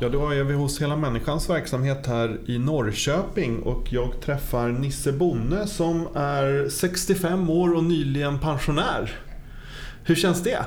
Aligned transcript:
Ja, 0.00 0.08
då 0.08 0.30
är 0.30 0.44
vi 0.44 0.54
hos 0.54 0.82
Hela 0.82 0.96
Människans 0.96 1.50
verksamhet 1.50 2.06
här 2.06 2.36
i 2.46 2.58
Norrköping 2.58 3.58
och 3.62 3.92
jag 3.92 4.20
träffar 4.20 4.68
Nisse 4.68 5.12
Bonne 5.12 5.66
som 5.66 6.08
är 6.14 6.68
65 6.68 7.50
år 7.50 7.76
och 7.76 7.84
nyligen 7.84 8.38
pensionär. 8.38 9.10
Hur 10.04 10.14
känns 10.14 10.42
det? 10.42 10.58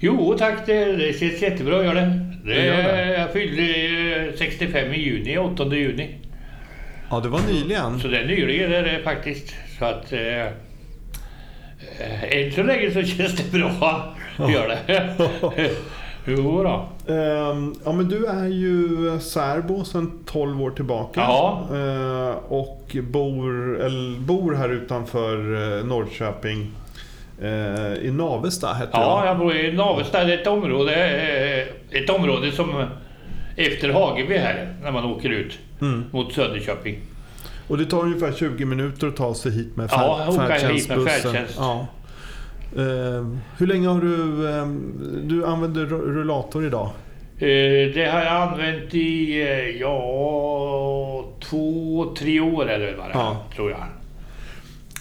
Jo 0.00 0.36
tack, 0.38 0.66
det, 0.66 0.96
det 0.96 1.18
känns 1.18 1.42
jättebra 1.42 1.84
gör 1.84 1.94
det. 1.94 2.20
det, 2.44 2.54
Det 2.54 2.66
gör 2.66 2.82
det. 2.82 3.18
Jag 3.18 3.32
fyllde 3.32 3.62
eh, 4.26 4.34
65 4.38 4.92
i 4.92 5.00
juni, 5.00 5.38
8 5.38 5.64
juni. 5.74 6.14
Ja, 7.10 7.20
det 7.20 7.28
var 7.28 7.40
nyligen. 7.52 8.00
Så 8.00 8.08
det 8.08 8.18
är 8.18 8.26
nyligen 8.26 8.72
är 8.72 8.82
det 8.82 9.02
faktiskt. 9.04 9.54
Så 9.78 9.84
att... 9.84 10.12
Eh, 10.12 10.46
eh, 10.46 12.22
än 12.22 12.52
så 12.52 12.62
länge 12.62 12.90
så 12.90 13.02
känns 13.16 13.36
det 13.36 13.52
bra. 13.52 14.16
Gör 14.38 14.68
det. 14.68 15.14
jo 16.26 16.62
då. 16.62 16.88
Ehm, 17.14 17.74
ja, 17.84 17.92
men 17.92 18.08
du 18.08 18.26
är 18.26 18.46
ju 18.46 19.18
särbo 19.20 19.84
sedan 19.84 20.12
12 20.26 20.62
år 20.62 20.70
tillbaka. 20.70 21.20
Ja. 21.20 21.66
Ehm, 21.74 22.34
och 22.48 22.96
bor, 23.02 23.80
eller, 23.80 24.20
bor 24.20 24.54
här 24.54 24.68
utanför 24.68 25.36
eh, 25.78 25.84
Norrköping. 25.86 26.70
Eh, 27.42 27.94
I 27.94 28.10
Navesta 28.12 28.74
heter 28.74 28.90
Ja, 28.98 29.26
jag 29.26 29.38
bor 29.38 29.54
i 29.56 29.72
Navestad. 29.72 30.26
Det 30.26 30.34
är 30.34 30.38
ett 30.40 30.46
område, 30.46 30.94
eh, 31.90 32.02
ett 32.02 32.10
område 32.10 32.52
som 32.52 32.84
efter 33.56 33.88
Hageby 33.90 34.36
här, 34.36 34.74
när 34.82 34.90
man 34.92 35.04
åker 35.04 35.28
ut 35.30 35.58
Mm. 35.80 36.04
mot 36.10 36.32
Söderköping. 36.32 36.98
Och 37.68 37.78
det 37.78 37.84
tar 37.84 37.98
ungefär 38.02 38.32
20 38.32 38.64
minuter 38.64 39.06
att 39.06 39.16
ta 39.16 39.34
sig 39.34 39.52
hit 39.52 39.76
med 39.76 39.88
Ja, 39.92 40.18
färd, 40.26 40.28
åka 40.34 40.42
hit 40.42 40.42
med 40.42 40.58
färdtjänstbussen. 40.58 41.22
färdtjänst. 41.22 41.54
Ja. 41.58 41.86
Ehm, 42.78 43.38
hur 43.58 43.66
länge 43.66 43.88
har 43.88 44.00
du... 44.00 44.48
ehm, 44.52 44.92
du 45.24 45.46
använder 45.46 45.86
ru- 45.86 46.12
rullator 46.14 46.66
idag? 46.66 46.90
Eh, 47.38 47.94
Det 47.94 48.08
har 48.12 48.20
jag 48.20 48.32
använt 48.42 48.94
i, 48.94 49.40
eh, 49.42 49.80
ja, 49.80 51.24
två, 51.50 52.14
tre 52.18 52.40
år 52.40 52.68
är 52.70 52.78
det 52.78 52.86
väl 52.86 52.96
bara, 52.96 53.10
Ja. 53.12 53.46
tror 53.56 53.70
jag. 53.70 53.80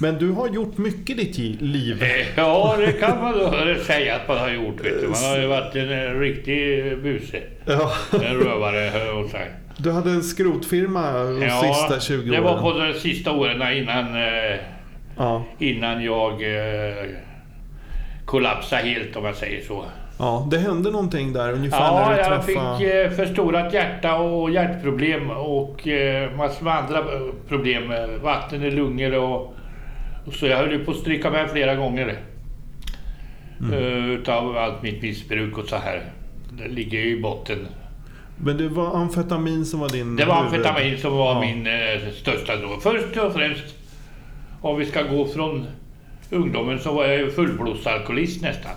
Men 0.02 0.17
du 0.17 0.31
har 0.31 0.50
gjort 0.50 0.78
mycket 0.78 1.09
i 1.20 1.23
ditt 1.26 1.61
liv. 1.61 2.03
Eh, 2.03 2.09
Ja, 2.38 2.76
det 2.78 2.92
kan 2.92 3.22
man 3.22 3.34
då 3.39 3.52
säga 3.83 4.16
att 4.16 4.28
man 4.28 4.38
har 4.38 4.50
gjort. 4.50 4.86
Vet 4.86 5.02
du. 5.02 5.08
Man 5.08 5.23
har 5.23 5.38
ju 5.38 5.48
varit 5.48 5.76
en 5.76 5.92
eh, 5.92 6.20
riktig 6.20 6.83
buse. 7.04 7.39
Ja. 7.66 7.92
En 8.14 8.36
rövare, 8.36 8.89
hör 8.94 9.06
jag 9.06 9.30
säga. 9.30 9.45
Du 9.78 9.92
hade 9.92 10.09
en 10.11 10.23
skrotfirma 10.23 11.11
de 11.23 11.42
Ja, 11.42 11.61
sista 11.89 12.00
20 12.00 12.31
det 12.31 12.39
åren. 12.39 12.44
var 12.44 12.61
på 12.61 12.80
de 12.80 12.94
sista 12.94 13.31
åren 13.31 13.78
innan, 13.78 14.16
eh, 14.16 14.59
Ja. 15.17 15.44
innan 15.59 16.04
jag 16.04 16.33
kollapsade 18.30 18.81
helt 18.81 19.16
om 19.16 19.25
jag 19.25 19.35
säger 19.35 19.63
så. 19.66 19.85
ja, 20.19 20.47
det 20.52 20.58
hände 20.58 20.91
någonting 20.91 21.33
där 21.33 21.53
ungefär 21.53 21.80
Ja, 21.80 22.05
när 22.05 22.13
du 22.13 22.17
jag 22.17 22.27
träffade... 22.45 22.77
fick 22.77 22.88
eh, 22.88 23.11
förstorat 23.11 23.73
hjärta 23.73 24.17
och 24.17 24.52
hjärtproblem 24.52 25.30
och 25.30 25.88
eh, 25.88 26.36
massor 26.36 26.63
med 26.66 26.73
andra 26.73 26.99
eh, 26.99 27.05
problem. 27.47 27.94
Vatten 28.23 28.63
i 28.63 28.71
lungor 28.71 29.16
och, 29.16 29.53
och 30.25 30.33
så. 30.33 30.45
Jag 30.45 30.58
höll 30.58 30.71
ju 30.71 30.86
på 30.86 30.91
att 30.91 30.97
stryka 30.97 31.30
med 31.31 31.49
flera 31.49 31.75
gånger. 31.75 32.17
Mm. 33.59 34.09
Utav 34.11 34.58
allt 34.58 34.83
mitt 34.83 35.02
missbruk 35.02 35.58
och 35.58 35.66
så 35.66 35.75
här. 35.75 36.02
Det 36.52 36.67
ligger 36.67 36.99
ju 36.99 37.17
i 37.17 37.21
botten. 37.21 37.67
Men 38.37 38.58
det 38.58 38.67
var 38.67 38.95
amfetamin 38.98 39.65
som 39.65 39.80
var 39.80 39.89
din 39.89 40.15
Det 40.15 40.25
var 40.25 40.36
amfetamin 40.36 40.98
som 40.98 41.17
var 41.17 41.33
Ja. 41.33 41.42
min 41.42 41.67
eh, 41.67 42.11
största 42.14 42.55
drog. 42.55 42.81
Först 42.81 43.17
och 43.17 43.33
främst, 43.33 43.75
om 44.61 44.80
vi 44.80 44.86
ska 44.86 45.04
gå 45.04 45.25
från 45.25 45.65
ungdomen, 46.32 46.80
så 46.80 46.94
var 46.94 47.06
jag 47.06 47.17
ju 47.17 47.32
fullblodsalkoholist 47.32 48.42
nästan. 48.42 48.72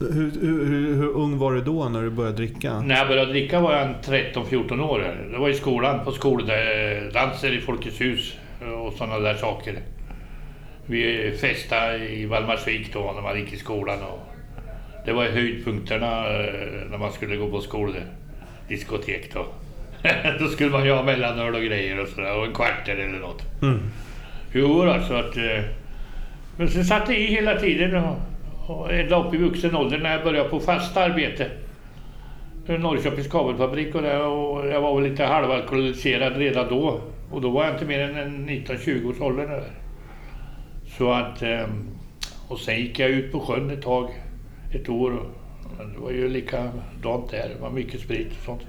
Hur, 0.00 0.32
hur, 0.40 0.66
hur, 0.66 0.96
hur 0.96 1.08
ung 1.08 1.38
var 1.38 1.52
du 1.52 1.60
då 1.60 1.88
när 1.88 2.02
du 2.02 2.10
började 2.10 2.36
dricka? 2.36 2.80
När 2.80 2.96
jag 2.96 3.08
började 3.08 3.32
dricka 3.32 3.60
var 3.60 3.72
jag 3.72 3.82
en 3.82 3.94
13-14 3.94 4.80
år. 4.80 5.28
Det 5.32 5.38
var 5.38 5.48
i 5.48 5.54
skolan, 5.54 6.04
på 6.04 6.12
skoldanser 6.12 7.52
i 7.52 7.60
Folkets 7.60 8.00
hus 8.00 8.36
och 8.86 8.92
sådana 8.92 9.18
där 9.18 9.34
saker. 9.34 9.78
Vi 10.86 11.32
festade 11.40 12.08
i 12.08 12.26
Valdemarsvik 12.26 12.92
då 12.92 13.12
när 13.14 13.22
man 13.22 13.38
gick 13.38 13.52
i 13.52 13.56
skolan. 13.56 13.98
Och 14.02 14.18
det 15.04 15.12
var 15.12 15.24
höjdpunkterna 15.24 16.26
eh, 16.26 16.90
när 16.90 16.98
man 16.98 17.12
skulle 17.12 17.36
gå 17.36 17.50
på 17.50 17.60
skoldiskotek 17.60 19.34
då. 19.34 19.46
då 20.38 20.46
skulle 20.46 20.70
man 20.70 20.84
ju 20.84 20.92
ha 20.92 21.02
mellanöl 21.02 21.54
och 21.54 21.62
grejer 21.62 22.00
och 22.00 22.08
sådär 22.08 22.38
och 22.38 22.46
en 22.46 22.52
kvarter 22.52 22.96
eller 22.96 23.18
något. 23.18 23.62
Mm. 23.62 23.80
Jo, 24.52 24.82
alltså 24.82 25.14
att... 25.14 25.36
Men 26.56 26.68
sen 26.68 26.84
satt 26.84 27.06
det 27.06 27.16
i 27.18 27.26
hela 27.26 27.56
tiden 27.60 27.94
och, 28.04 28.16
och 28.66 28.92
ända 28.92 29.24
upp 29.28 29.34
i 29.34 29.36
vuxen 29.36 29.76
ålder 29.76 29.98
när 29.98 30.12
jag 30.12 30.24
började 30.24 30.48
på 30.48 30.60
fast 30.60 30.96
arbete. 30.96 31.50
Norrköpings 32.66 33.26
kabelfabrik 33.28 33.94
och, 33.94 34.02
där, 34.02 34.26
och 34.26 34.66
jag 34.68 34.80
var 34.80 35.00
väl 35.00 35.10
lite 35.10 35.24
halvalkoholiserad 35.24 36.36
redan 36.36 36.68
då. 36.68 37.00
Och 37.30 37.40
då 37.40 37.50
var 37.50 37.64
jag 37.64 37.74
inte 37.74 37.84
mer 37.84 38.00
än 38.00 38.16
en 38.16 38.48
19-20 38.48 39.10
års 39.10 39.20
ålder. 39.20 39.62
Så 40.98 41.12
att... 41.12 41.42
eh, 41.42 41.66
Och 42.48 42.58
sen 42.58 42.76
gick 42.80 42.98
jag 42.98 43.10
ut 43.10 43.32
på 43.32 43.40
sjön 43.40 43.70
ett 43.70 43.82
tag, 43.82 44.08
ett 44.74 44.88
år. 44.88 45.22
Det 45.94 46.00
var 46.00 46.10
ju 46.10 46.28
likadant 46.28 47.30
där, 47.30 47.48
det 47.56 47.60
var 47.62 47.70
mycket 47.70 48.00
sprit 48.00 48.28
och 48.38 48.44
sånt. 48.44 48.62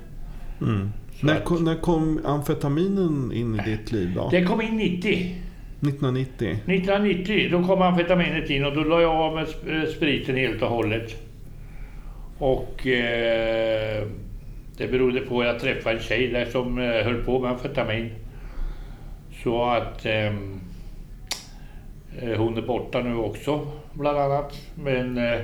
Mm. 0.62 0.90
Så 1.20 1.26
När, 1.26 1.40
kom, 1.40 1.64
när 1.64 1.76
kom 1.82 2.20
amfetaminen 2.26 3.32
in 3.34 3.56
i 3.60 3.70
ditt 3.70 3.92
liv 3.92 4.12
då? 4.16 4.30
Det 4.32 4.44
kom 4.44 4.62
in 4.62 4.78
90. 4.78 5.36
1990? 5.88 6.50
1990 6.50 7.50
då 7.52 7.64
kom 7.64 7.82
amfetaminet 7.82 8.50
in 8.50 8.66
och 8.66 8.76
då 8.76 8.84
la 8.84 9.02
jag 9.02 9.12
av 9.12 9.36
med 9.36 9.44
eh, 9.44 9.90
spriten 9.90 10.36
helt 10.36 10.62
och 10.62 10.70
hållet. 10.70 11.16
Och 12.38 12.88
eh, 12.88 14.08
det 14.78 14.88
berodde 14.88 15.20
på 15.20 15.42
att 15.42 15.48
jag 15.48 15.60
träffade 15.60 15.96
en 15.96 16.02
tjej 16.02 16.28
där 16.28 16.46
som 16.46 16.78
eh, 16.78 17.04
höll 17.04 17.24
på 17.24 17.40
med 17.40 17.52
amfetamin. 17.52 18.10
Så 19.44 19.64
att 19.64 20.06
ehm, 20.06 20.60
eh, 22.22 22.38
hon 22.38 22.58
är 22.58 22.62
borta 22.62 23.00
nu 23.00 23.16
också 23.16 23.68
bland 23.94 24.18
annat. 24.18 24.54
Men 24.76 25.18
eh, 25.18 25.40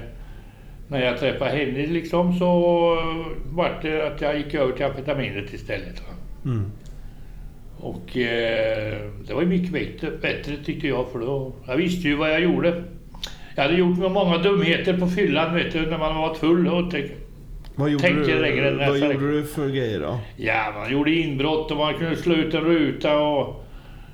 när 0.88 1.02
jag 1.02 1.20
träffade 1.20 1.52
henne 1.52 1.88
liksom 1.88 2.34
så 2.40 2.50
var 3.46 3.80
det 3.82 4.08
att 4.08 4.22
jag 4.22 4.38
gick 4.38 4.54
över 4.54 4.74
till 4.74 4.86
amfetaminet 4.86 5.54
istället. 5.54 6.04
Mm. 6.46 6.72
Och 7.82 8.18
eh, 8.18 8.98
det 9.28 9.34
var 9.34 9.42
ju 9.42 9.48
mycket 9.48 9.72
bättre, 9.72 10.12
bättre 10.22 10.56
tyckte 10.66 10.88
jag 10.88 11.12
för 11.12 11.20
då, 11.20 11.54
jag 11.68 11.78
visste 11.78 12.08
ju 12.08 12.16
vad 12.16 12.30
jag 12.34 12.42
gjorde. 12.42 12.84
Jag 13.56 13.64
hade 13.64 13.76
gjort 13.76 13.98
många 13.98 14.38
dumheter 14.38 14.98
på 14.98 15.08
fyllan 15.08 15.56
vet 15.56 15.74
du, 15.74 15.82
när 15.86 15.98
man 15.98 16.16
var 16.16 16.34
full. 16.34 16.68
Och 16.68 16.92
tänk, 16.92 17.06
Vad 17.76 17.90
gjorde, 17.90 18.04
Tänk 18.04 18.18
er 18.18 18.22
du, 18.36 18.42
längre 18.42 18.70
än 18.70 18.78
vad 18.78 18.98
gjorde 19.00 19.32
du 19.32 19.44
för 19.44 19.68
grejer 19.70 20.00
då? 20.00 20.20
ja, 20.38 20.74
man 20.76 20.92
gjorde 20.92 21.12
inbrott 21.12 21.72
och 21.72 21.78
man 21.78 21.94
kunde 21.94 22.16
slå 22.16 22.36
ut 22.36 22.54
en 22.54 22.62
ruta 22.62 23.20
och, 23.20 23.66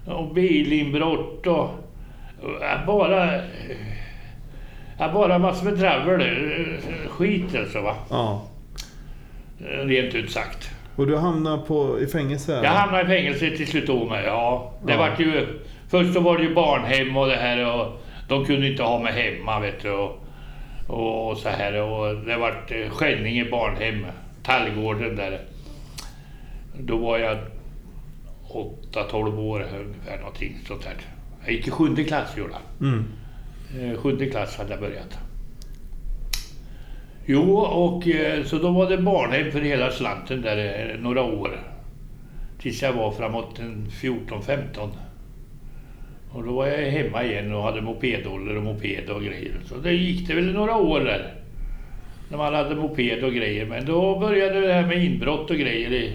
och 0.06 0.34
bilinbrott 0.34 1.48
och, 1.48 1.64
och 2.42 2.86
bara... 2.88 3.42
Ja, 5.00 5.12
bara 5.14 5.40
massor 5.40 5.66
med 5.66 5.74
dravel. 5.74 6.22
eh, 6.22 7.10
Skit 7.10 7.56
alltså 7.56 7.82
va. 7.82 7.96
Ja. 8.10 8.44
Rent 9.84 10.16
ut 10.16 10.32
sagt. 10.32 10.70
Och 10.96 11.08
du 11.08 11.18
hamnade 11.18 11.58
på, 11.58 12.00
i 12.00 12.08
fängelse? 12.08 12.62
Jag 12.64 12.72
hamnade 12.72 13.04
i 13.04 13.08
fängelse 13.08 13.58
till 13.58 13.68
slut 13.68 13.88
då 13.88 14.06
med, 14.06 14.26
ja. 14.26 14.74
Det 14.86 14.92
Ja. 14.92 14.98
Vart 14.98 15.20
ju, 15.20 15.48
först 15.90 16.14
så 16.14 16.20
var 16.20 16.38
det 16.38 16.44
ju 16.44 16.54
barnhem 16.54 17.18
och 17.18 17.28
det 17.28 17.36
här 17.36 17.76
och 17.76 18.02
de 18.28 18.46
kunde 18.46 18.68
inte 18.68 18.84
ha 18.84 19.00
mig 19.00 19.14
hemma 19.14 19.60
vet 19.60 19.82
du. 19.82 19.92
Och, 19.92 20.26
och, 20.88 21.32
och 21.32 21.38
så 21.38 21.50
här 21.50 21.82
och 21.82 22.16
det 22.16 22.38
vart 22.38 22.72
eh, 22.72 22.90
Skänninge 22.90 23.46
barnhem, 23.52 24.06
Tallgården 24.44 25.16
där. 25.16 25.42
Då 26.80 26.98
var 26.98 27.18
jag 27.18 27.38
8-12 28.94 29.40
år 29.40 29.68
ungefär 29.80 30.18
någonting 30.18 30.58
sånt 30.68 30.84
där. 30.84 30.96
Jag 31.46 31.54
gick 31.54 31.68
i 31.68 31.72
sjunde 31.72 32.04
klass 32.04 32.38
gjorde. 32.38 32.56
Mm. 32.82 33.06
Eh, 33.80 33.98
Sjunde 33.98 34.26
klass 34.26 34.58
hade 34.58 34.72
jag 34.72 34.80
börjat. 34.80 35.18
Jo, 37.26 37.58
och 37.58 38.08
eh, 38.08 38.44
så 38.44 38.58
då 38.58 38.72
var 38.72 38.90
det 38.90 38.98
barnhem 38.98 39.52
för 39.52 39.62
hela 39.62 39.92
slanten 39.92 40.42
där 40.42 40.90
eh, 40.94 41.00
några 41.02 41.24
år. 41.24 41.60
Tills 42.60 42.82
jag 42.82 42.94
var 42.94 43.12
framåt 43.12 43.60
en 43.60 43.88
14-15. 44.02 44.90
Och 46.32 46.44
då 46.44 46.52
var 46.54 46.68
jag 46.68 46.92
hemma 46.92 47.24
igen 47.24 47.54
och 47.54 47.64
hade 47.64 47.82
mopedålder 47.82 48.58
och 48.58 48.64
moped 48.64 49.10
och 49.10 49.22
grejer. 49.22 49.54
Så 49.66 49.76
det 49.78 49.94
gick 49.94 50.28
det 50.28 50.34
väl 50.36 50.54
några 50.54 50.76
år 50.78 51.00
där. 51.00 51.34
När 52.30 52.38
man 52.38 52.54
hade 52.54 52.76
moped 52.76 53.24
och 53.24 53.34
grejer. 53.34 53.66
Men 53.66 53.86
då 53.86 54.20
började 54.20 54.62
det 54.62 54.74
här 54.74 54.88
med 54.88 55.06
inbrott 55.06 55.50
och 55.52 55.58
grejer. 55.58 55.92
i- 55.94 56.12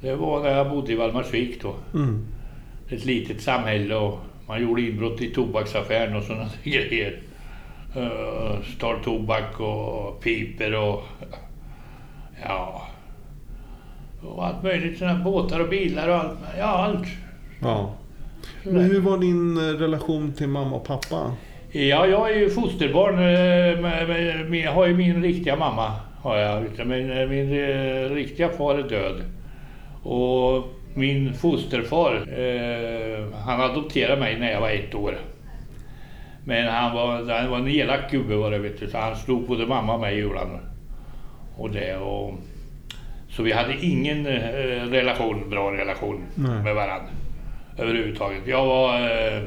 Det 0.00 0.14
var 0.14 0.42
när 0.42 0.50
jag 0.56 0.70
bodde 0.70 0.92
i 0.92 0.96
Valdemarsvik 0.96 1.62
då 1.62 1.74
Mm. 1.94 2.26
ett 2.90 3.04
litet 3.04 3.40
samhälle 3.40 3.94
och 3.94 4.18
Man 4.48 4.62
gjorde 4.62 4.82
inbrott 4.82 5.20
i 5.22 5.30
tobaksaffären 5.30 6.16
och 6.16 6.22
sådana 6.22 6.48
grejer. 6.64 7.16
Stal 8.76 8.96
tobak 9.04 9.60
och 9.60 10.20
piper 10.22 10.74
och 10.74 11.02
ja, 12.44 12.82
och 14.22 14.46
allt 14.46 14.62
möjligt. 14.62 14.98
Såna 14.98 15.14
båtar 15.14 15.60
och 15.60 15.68
bilar 15.68 16.08
och 16.08 16.14
allt. 16.14 16.38
Ja, 16.58 16.64
allt. 16.64 17.06
Ja. 17.62 17.94
Men 18.64 18.82
hur 18.82 19.00
var 19.00 19.18
din 19.18 19.56
eh, 19.56 19.62
relation 19.78 20.32
till 20.32 20.48
mamma 20.48 20.76
och 20.76 20.84
pappa? 20.84 21.32
Ja, 21.72 22.06
jag 22.06 22.30
är 22.32 22.36
ju 22.38 22.50
fosterbarn. 22.50 23.18
eh, 23.18 24.62
Jag 24.64 24.72
har 24.72 24.86
ju 24.86 24.94
min 24.94 25.22
riktiga 25.22 25.56
mamma. 25.56 25.92
Har 26.22 26.36
jag. 26.36 26.62
Min, 26.86 27.10
eh, 27.10 27.28
min 27.28 27.52
eh, 27.52 28.10
riktiga 28.10 28.48
far 28.48 28.78
är 28.78 28.82
död. 28.82 29.22
Och 30.02 30.64
min 30.94 31.34
fosterfar, 31.34 32.14
eh, 32.38 33.40
han 33.44 33.60
adopterade 33.60 34.20
mig 34.20 34.38
när 34.38 34.52
jag 34.52 34.60
var 34.60 34.70
ett 34.70 34.94
år. 34.94 35.18
Men 36.44 36.68
han 36.68 36.94
var, 36.94 37.40
han 37.40 37.50
var 37.50 37.58
en 37.58 37.68
elak 37.68 38.10
gubbe 38.10 38.36
var 38.36 38.50
det, 38.50 38.58
vet 38.58 38.80
du. 38.80 38.90
Så 38.90 38.98
han 38.98 39.16
slog 39.16 39.46
både 39.46 39.66
mamma 39.66 39.94
och 39.94 40.00
mig 40.00 40.14
i 40.14 40.16
julan. 40.16 40.58
Och 41.56 41.70
det 41.70 41.96
och... 41.96 42.34
Så 43.28 43.42
vi 43.42 43.52
hade 43.52 43.76
ingen 43.86 44.26
eh, 44.26 44.32
relation, 44.90 45.50
bra 45.50 45.72
relation 45.72 46.24
Nej. 46.34 46.62
med 46.62 46.74
varandra. 46.74 47.08
Överhuvudtaget. 47.78 48.46
Jag 48.46 48.66
var... 48.66 49.00
Eh, 49.00 49.42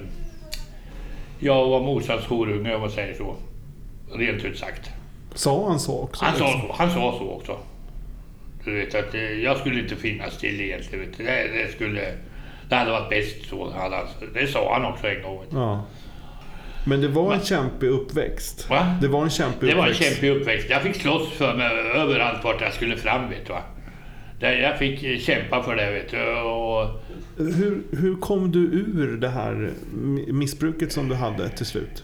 jag 1.40 1.68
var 1.68 1.80
morsans 1.80 2.26
horunge 2.26 2.76
om 2.76 2.82
man 2.82 2.92
säger 2.92 3.14
så. 3.14 3.36
Rent 4.12 4.46
ut 4.46 4.58
sagt. 4.58 4.90
Sa 5.34 5.68
han 5.70 5.80
så 5.80 6.00
också? 6.00 6.26
Han 6.26 6.36
sa 6.36 6.46
liksom? 6.46 6.62
så, 6.68 6.74
han 6.74 6.92
sa 6.92 7.18
så 7.18 7.30
också. 7.30 7.58
Du 8.64 8.76
vet 8.78 8.96
att 8.96 9.14
eh, 9.14 9.22
jag 9.22 9.58
skulle 9.58 9.80
inte 9.80 9.96
finnas 9.96 10.38
till 10.38 10.62
egentligen. 10.62 11.06
Vet 11.06 11.18
du. 11.18 11.24
Det, 11.24 11.48
det 11.54 11.72
skulle... 11.72 12.02
Det 12.70 12.76
hade 12.76 12.92
varit 12.92 13.10
bäst 13.10 13.50
så. 13.50 13.74
Det 14.34 14.48
sa 14.48 14.74
han 14.74 14.94
också 14.94 15.08
en 15.08 15.22
gång. 15.22 15.44
Ja. 15.52 15.84
Men 16.88 17.02
det 17.02 17.08
var 17.08 17.34
en 17.34 17.40
kämpig 17.40 17.88
uppväxt. 17.88 18.70
Va? 18.70 18.96
Det 19.02 19.08
var 19.08 19.24
en 19.24 19.30
kämpig 19.30 19.70
Det 19.70 19.76
var 19.76 19.84
en 19.84 19.90
uppväxt. 19.92 20.12
kämpig 20.14 20.30
uppväxt. 20.30 20.70
Jag 20.70 20.82
fick 20.82 20.96
slåss 20.96 21.30
för 21.32 21.56
mig 21.56 21.68
överallt 21.96 22.44
vart 22.44 22.62
jag 22.62 22.74
skulle 22.74 22.98
fram. 22.98 23.30
Vet 23.30 23.48
du, 23.48 23.54
va? 23.54 23.62
Jag 24.40 24.78
fick 24.80 25.22
kämpa 25.22 25.64
för 25.64 25.76
det. 25.76 25.92
Vet 25.92 26.12
du. 26.12 26.40
Och, 26.42 27.02
Hur, 27.38 27.82
hur 28.02 28.16
kom 28.16 28.52
du 28.52 28.60
ur 28.60 29.18
det 29.18 29.30
här 29.30 29.70
mi- 29.96 30.32
missbruket 30.32 30.92
som 30.92 31.10
du 31.10 31.16
hade 31.16 31.50
till 31.50 31.66
slut? 31.66 32.04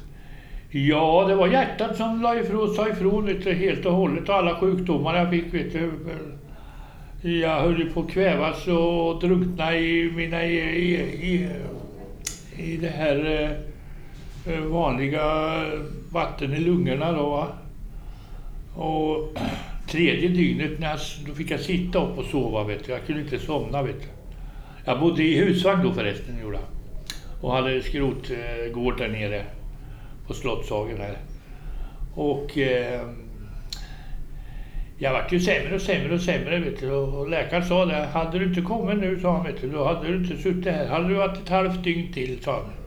Ja, 0.70 1.26
det 1.28 1.36
var 1.36 1.48
hjärtat 1.48 1.98
som 1.98 2.22
la 2.22 2.36
ifrån, 2.40 2.74
sa 2.74 2.90
ifrån 2.90 3.26
vet 3.26 3.44
du, 3.44 3.54
helt 3.54 3.86
och 3.86 3.94
hållet. 3.94 4.30
Och 4.30 4.36
alla 4.36 4.56
sjukdomar 4.60 5.16
jag 5.18 5.30
fick. 5.30 5.54
Vet 5.54 5.74
du. 5.74 5.92
Jag 7.40 7.62
höll 7.62 7.90
på 7.94 8.00
att 8.02 8.10
kvävas 8.12 8.68
och 8.68 9.20
drunkna 9.22 9.76
i 9.78 10.12
mina... 10.16 10.46
I, 10.46 10.56
i, 10.60 10.94
i, 11.34 11.50
i 12.58 12.78
det 12.78 12.88
här 12.88 13.42
eh, 13.44 13.50
Eh, 14.46 14.60
vanliga 14.60 15.66
vatten 16.12 16.54
i 16.54 16.60
lungorna 16.60 17.12
då. 17.12 17.30
Va? 17.30 17.48
Och 18.76 19.38
tredje 19.88 20.30
dygnet 20.30 20.80
när 20.80 20.90
jag, 20.90 21.00
då 21.28 21.34
fick 21.34 21.52
jag 21.52 21.60
sitta 21.60 22.06
upp 22.06 22.18
och 22.18 22.26
sova. 22.26 22.64
Vet 22.64 22.86
du. 22.86 22.92
Jag 22.92 23.06
kunde 23.06 23.22
inte 23.22 23.40
somna. 23.40 23.84
Vet 23.84 24.02
du. 24.02 24.08
Jag 24.86 25.00
bodde 25.00 25.24
i 25.24 25.38
husvagn 25.38 25.84
då 25.84 25.94
förresten. 25.94 26.42
Gjorde 26.42 26.58
jag. 26.58 26.66
Och 27.42 27.54
hade 27.54 27.82
skrotgård 27.82 28.98
där 28.98 29.08
nere 29.08 29.46
på 30.28 30.34
Slottshagen 30.34 30.98
här. 30.98 31.18
Och 32.16 32.58
eh, 32.58 33.02
jag 34.98 35.14
vart 35.14 35.32
ju 35.32 35.40
sämre 35.40 35.76
och 35.76 35.82
sämre 35.82 36.14
och 36.14 36.22
sämre 36.22 36.60
vet 36.60 36.80
du. 36.80 36.92
Och 36.92 37.30
läkaren 37.30 37.66
sa 37.66 37.86
det, 37.86 38.06
hade 38.06 38.40
du 38.40 38.46
inte 38.46 38.62
kommit 38.62 38.98
nu 38.98 39.20
sa 39.20 39.36
han 39.38 39.46
vet 39.46 39.62
du, 39.62 39.70
då 39.70 39.86
hade 39.86 40.08
du 40.08 40.16
inte 40.16 40.38
suttit 40.38 40.66
här. 40.66 40.88
Hade 40.88 41.08
du 41.08 41.14
varit 41.14 41.38
ett 41.38 41.50
halvt 41.50 41.84
dygn 41.84 42.14
till 42.14 42.44
sa 42.44 42.52
han. 42.52 42.81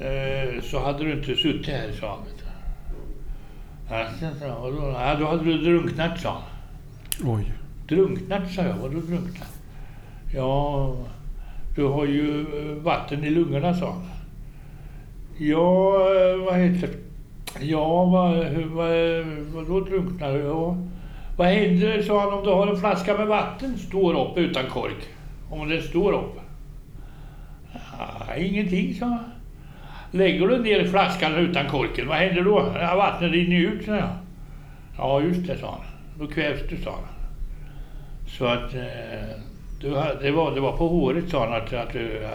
Eh, 0.00 0.62
så 0.62 0.78
hade 0.78 1.04
du 1.04 1.12
inte 1.12 1.36
suttit 1.36 1.66
här 1.66 1.92
sa 2.00 2.08
han. 2.08 2.18
Ja, 3.90 4.06
så 4.20 4.38
sa 4.38 4.46
jag, 4.46 4.64
"Och 4.64 4.72
då, 4.72 4.94
ja, 4.98 5.14
då 5.20 5.26
hade 5.26 5.44
du 5.44 5.58
drunknat 5.58 6.20
sa 6.20 6.30
han. 6.30 6.42
Oj. 7.34 7.52
Drunknat 7.88 8.50
sa 8.52 8.62
jag, 8.62 8.74
vadå 8.76 9.00
drunknat? 9.00 9.48
Ja, 10.34 10.94
du 11.76 11.84
har 11.84 12.06
ju 12.06 12.40
eh, 12.40 12.76
vatten 12.82 13.24
i 13.24 13.30
lungorna 13.30 13.74
sa 13.74 13.92
han. 13.92 14.02
Ja, 15.38 15.94
eh, 15.96 16.44
vad 16.44 16.54
heter? 16.58 16.90
Ja, 17.60 18.04
vad, 18.04 18.36
vad, 18.54 18.90
vadå 19.54 19.80
drunknar 19.80 20.32
du? 20.32 20.38
Ja. 20.38 20.76
Vad 21.36 21.46
händer, 21.46 22.02
sa 22.02 22.20
han, 22.20 22.38
om 22.38 22.44
du 22.44 22.50
har 22.50 22.66
en 22.66 22.76
flaska 22.76 23.18
med 23.18 23.26
vatten 23.26 23.78
står 23.78 24.14
upp 24.28 24.38
utan 24.38 24.66
kork? 24.70 25.08
Om 25.50 25.68
den 25.68 25.82
står 25.82 26.12
upp? 26.12 26.40
Ja, 28.28 28.36
ingenting, 28.36 28.94
sa 28.94 29.06
han. 29.06 29.24
Lägger 30.14 30.46
du 30.46 30.58
ner 30.58 30.84
flaskan 30.84 31.34
utan 31.34 31.66
korken, 31.68 32.08
vad 32.08 32.16
händer 32.16 32.42
då? 32.42 32.72
Ja, 32.80 32.96
vattnet 32.96 33.32
rinner 33.32 33.56
ju 33.56 33.66
ut, 33.68 33.84
sa 33.84 33.96
jag. 33.96 34.08
Ja, 34.96 35.20
just 35.20 35.46
det, 35.46 35.58
sa 35.58 35.70
han. 35.70 35.80
Då 36.18 36.32
kvävs 36.34 36.60
du, 36.70 36.76
sa 36.76 36.90
han. 36.90 37.08
Så 38.38 38.44
att 38.46 38.74
eh, 38.74 38.80
det, 40.20 40.30
var, 40.30 40.54
det 40.54 40.60
var 40.60 40.76
på 40.76 40.88
håret, 40.88 41.28
sa 41.30 41.44
han, 41.48 41.52
att, 41.62 41.72
att 41.72 41.92
du... 41.92 42.22
eh, 42.22 42.30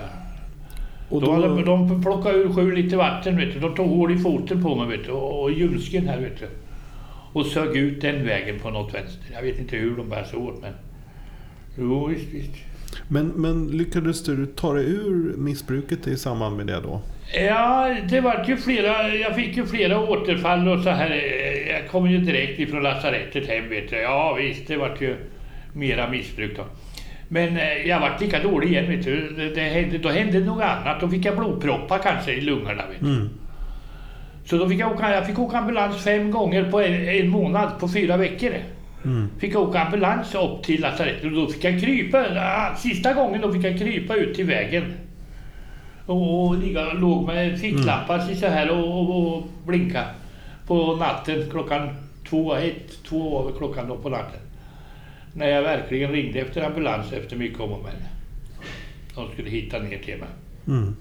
Och 1.09 1.21
de, 1.21 1.41
då, 1.41 1.61
de 1.63 2.03
plockade 2.03 2.37
ur 2.37 2.53
sju 2.53 2.71
liter 2.71 2.97
vatten, 2.97 3.37
vet 3.37 3.53
du. 3.53 3.59
De 3.59 3.75
tog 3.75 3.87
hål 3.89 4.11
i 4.11 4.17
foten 4.17 4.63
på 4.63 4.75
mig, 4.75 4.97
vet 4.97 5.05
du, 5.05 5.11
och, 5.11 5.43
och 5.43 5.51
ljumsken 5.51 6.07
här, 6.07 6.19
vet 6.19 6.39
du. 6.39 6.47
Och 7.33 7.45
sög 7.45 7.77
ut 7.77 8.01
den 8.01 8.25
vägen 8.25 8.59
på 8.59 8.69
något 8.69 8.93
vänster. 8.93 9.23
Jag 9.33 9.41
vet 9.41 9.59
inte 9.59 9.75
hur 9.75 9.95
de 9.97 10.09
bär 10.09 10.23
sig 10.23 10.39
åt, 10.39 10.61
men... 10.61 10.73
Jo, 11.77 12.05
visst, 12.05 12.33
visst. 12.33 12.51
men, 13.07 13.27
men 13.27 13.67
lyckades 13.67 14.23
du 14.23 14.45
ta 14.45 14.73
dig 14.73 14.85
ur 14.85 15.33
missbruket 15.37 16.07
i 16.07 16.17
samband 16.17 16.57
med 16.57 16.67
det 16.67 16.81
då? 16.81 17.01
Ja, 17.33 17.95
det 18.09 18.21
var 18.21 18.45
ju 18.47 18.57
flera, 18.57 19.07
jag 19.15 19.35
fick 19.35 19.57
ju 19.57 19.65
flera 19.65 19.99
återfall 19.99 20.67
och 20.67 20.83
så 20.83 20.89
här. 20.89 21.09
Jag 21.69 21.87
kom 21.87 22.09
ju 22.09 22.17
direkt 22.17 22.59
ifrån 22.59 22.83
lasarettet 22.83 23.47
hem 23.47 23.69
vet 23.69 23.89
du. 23.89 23.95
Ja 23.95 24.33
visst, 24.33 24.67
det 24.67 24.77
var 24.77 24.97
ju 24.99 25.15
mera 25.73 26.09
missbruk 26.09 26.57
då. 26.57 26.63
Men 27.27 27.57
eh, 27.57 27.87
jag 27.87 27.99
vart 27.99 28.21
lika 28.21 28.43
dålig 28.43 28.67
igen 28.69 28.89
vet 28.89 29.03
du. 29.03 29.29
Det, 29.29 29.49
det 29.55 29.61
hände, 29.61 29.97
då 29.97 30.09
hände 30.09 30.39
något 30.39 30.63
annat. 30.63 31.01
Då 31.01 31.09
fick 31.09 31.25
jag 31.25 31.37
blodproppar 31.37 31.99
kanske 31.99 32.31
i 32.33 32.41
lungorna 32.41 32.83
vet 32.87 32.99
du. 32.99 33.05
Mm. 33.05 33.29
Så 34.45 34.57
då 34.57 34.69
fick 34.69 34.79
jag 34.79 34.91
åka, 34.91 35.13
jag 35.13 35.27
fick 35.27 35.39
åka 35.39 35.57
ambulans 35.57 36.03
fem 36.03 36.31
gånger 36.31 36.71
på 36.71 36.79
en, 36.79 37.07
en 37.09 37.27
månad 37.27 37.79
på 37.79 37.87
fyra 37.87 38.17
veckor. 38.17 38.51
Mm. 39.05 39.29
Fick 39.39 39.53
jag 39.53 39.61
åka 39.61 39.79
ambulans 39.79 40.35
upp 40.35 40.63
till 40.63 40.81
lasarettet 40.81 41.23
och 41.23 41.31
då 41.31 41.47
fick 41.47 41.63
jag 41.63 41.81
krypa. 41.81 42.35
ja, 42.35 42.75
Sista 42.77 43.13
gången 43.13 43.41
då 43.41 43.53
fick 43.53 43.63
jag 43.63 43.79
krypa 43.79 44.15
ut 44.15 44.35
till 44.35 44.45
vägen. 44.45 44.93
Och, 46.09 46.47
och 46.47 46.57
ligga, 46.57 46.93
låg 46.93 47.25
med 47.25 47.59
ficklappar 47.59 48.19
så 48.19 48.47
här 48.47 48.71
och, 48.71 48.99
och, 48.99 49.35
och 49.37 49.43
blinka 49.65 50.05
på 50.67 50.95
natten 50.95 51.49
klockan 51.51 51.89
två, 52.29 52.55
ett, 52.55 53.03
två 53.09 53.41
över 53.41 53.57
klockan 53.57 53.87
då 53.87 53.97
på 53.97 54.09
natten. 54.09 54.39
När 55.33 55.47
jag 55.47 55.61
verkligen 55.61 56.11
ringde 56.11 56.39
efter 56.39 56.63
ambulans 56.63 57.13
efter 57.13 57.35
mycket 57.35 57.59
om 57.59 57.71
och 57.71 57.83
men. 57.83 57.93
De 59.15 59.33
skulle 59.33 59.49
hitta 59.49 59.79
ner 59.79 59.97
till 59.97 60.17
mig. 60.17 60.27
Mm. 60.67 60.95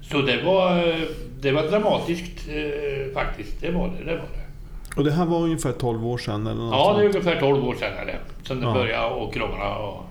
Så 0.00 0.22
det 0.22 0.42
var, 0.42 0.94
det 1.40 1.52
var 1.52 1.62
dramatiskt 1.62 2.48
eh, 2.48 3.14
faktiskt. 3.14 3.60
Det 3.60 3.70
var 3.70 3.88
det. 3.88 4.04
det, 4.04 4.16
var 4.16 4.28
det. 4.34 4.96
Och 4.96 5.04
det 5.04 5.12
här 5.12 5.24
var 5.24 5.38
ungefär 5.38 5.72
12 5.72 6.06
år 6.06 6.18
sedan 6.18 6.46
eller 6.46 6.60
något 6.60 6.72
Ja, 6.72 6.94
det 6.96 7.02
är 7.02 7.08
ungefär 7.08 7.40
12 7.40 7.64
år 7.64 7.74
sedan 7.74 7.92
är 7.92 8.06
det, 8.06 8.18
det 8.54 8.60
Ja. 8.62 8.72
började 8.72 9.14
och 9.14 9.34
krångla. 9.34 9.78
Och, 9.78 10.07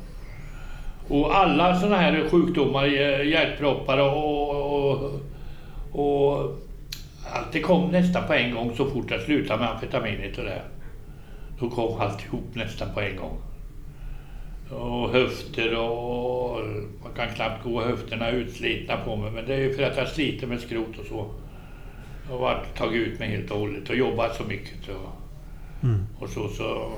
och 1.09 1.35
alla 1.35 1.79
sådana 1.79 1.97
här 1.97 2.29
sjukdomar, 2.29 2.85
eh, 2.85 3.27
hjärtproppar 3.27 3.97
och, 3.97 4.91
och, 4.91 5.11
och 5.91 6.55
allt 7.33 7.51
det 7.51 7.59
kom 7.59 7.91
nästan 7.91 8.27
på 8.27 8.33
en 8.33 8.55
gång 8.55 8.75
så 8.75 8.85
fort 8.85 9.11
jag 9.11 9.21
slutade 9.21 9.59
med 9.59 9.71
amfetaminet 9.71 10.37
och 10.37 10.43
det. 10.43 10.61
Då 11.59 11.69
kom 11.69 11.99
alltihop 12.01 12.55
nästan 12.55 12.93
på 12.93 13.01
en 13.01 13.15
gång. 13.15 13.37
Och 14.79 15.09
höfter 15.09 15.77
och 15.79 16.59
man 17.03 17.13
kan 17.15 17.35
knappt 17.35 17.63
gå 17.63 17.81
höfterna 17.81 18.27
är 18.27 18.33
utslitna 18.33 18.97
på 18.97 19.15
mig 19.15 19.31
men 19.31 19.45
det 19.45 19.53
är 19.53 19.59
ju 19.59 19.73
för 19.73 19.83
att 19.83 19.97
jag 19.97 20.07
sliter 20.07 20.47
med 20.47 20.59
skrot 20.59 20.99
och 20.99 21.05
så. 21.05 21.25
Jag 22.29 22.37
har 22.37 22.63
tagit 22.77 23.07
ut 23.07 23.19
mig 23.19 23.29
helt 23.29 23.51
och 23.51 23.59
hållet 23.59 23.89
och 23.89 23.95
jobbat 23.95 24.35
så 24.35 24.43
mycket. 24.43 24.89
Och, 24.89 25.11
Mm. 25.83 26.05
och 26.19 26.29
så, 26.29 26.47
så... 26.47 26.91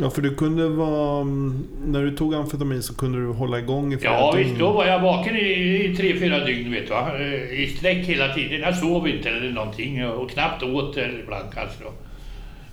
Ja, 0.00 0.10
för 0.10 0.22
du 0.22 0.34
kunde 0.34 0.68
vara... 0.68 1.20
mm, 1.20 1.64
När 1.86 2.02
du 2.02 2.16
tog 2.16 2.34
amfetamin 2.34 2.82
så 2.82 2.94
kunde 2.96 3.18
du 3.18 3.26
hålla 3.26 3.58
igång 3.58 3.92
i 3.92 3.98
flera 3.98 4.12
Ja 4.12 4.32
dygn. 4.32 4.48
visst, 4.48 4.60
då 4.60 4.72
var 4.72 4.86
jag 4.86 5.00
vaken 5.00 5.36
i, 5.36 5.84
i 5.84 5.96
tre, 5.96 6.18
fyra 6.18 6.44
dygn 6.44 6.72
vet 6.72 6.86
du 6.86 6.92
va? 6.92 7.10
Eh, 7.18 7.60
I 7.60 7.74
sträck 7.78 8.06
hela 8.06 8.34
tiden. 8.34 8.60
Jag 8.60 8.76
sov 8.76 9.08
inte 9.08 9.30
eller 9.30 9.52
någonting 9.52 10.06
och 10.06 10.30
knappt 10.30 10.62
åt 10.62 10.96
eller 10.96 11.18
ibland 11.20 11.52
kanske 11.54 11.84
då. 11.84 11.90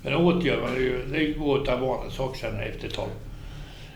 Men 0.04 0.14
åt 0.16 0.44
gör 0.44 0.62
man 0.62 0.76
ju. 0.76 1.00
Det 1.12 1.26
går 1.40 1.62
utav 1.62 1.80
vanesak 1.80 2.36
sen 2.36 2.60
efter 2.60 2.88
ett 2.88 2.94
tag. 2.94 3.08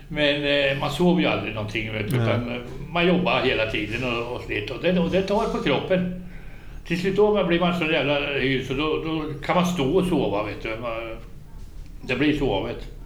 Men 0.08 0.44
eh, 0.44 0.80
man 0.80 0.92
sov 0.92 1.22
ju 1.22 1.28
aldrig 1.28 1.54
någonting 1.56 1.94
vet 1.94 2.10
du, 2.12 2.18
Nej. 2.18 2.26
utan 2.28 2.50
eh, 2.52 2.62
man 2.94 3.08
jobbar 3.08 3.42
hela 3.42 3.66
tiden 3.72 4.04
och, 4.04 4.36
och 4.36 4.42
slet. 4.42 4.72
Och 4.72 4.78
det, 4.82 5.00
och 5.00 5.10
det 5.12 5.22
tar 5.22 5.44
på 5.58 5.64
kroppen. 5.64 6.24
Till 6.88 7.00
slut 7.02 7.16
då 7.16 7.44
blir 7.44 7.60
man 7.60 7.80
så 7.80 7.86
jävla 7.86 8.20
hyr 8.20 8.64
så 8.64 8.74
då, 8.74 9.04
då 9.06 9.24
kan 9.46 9.56
man 9.56 9.66
stå 9.66 9.86
och 9.98 10.06
sova 10.06 10.44
vet 10.44 10.64
du. 10.64 10.70
Det 12.02 12.16
blir 12.16 12.38
så 12.38 12.64
vet 12.64 12.76
du. 12.80 12.97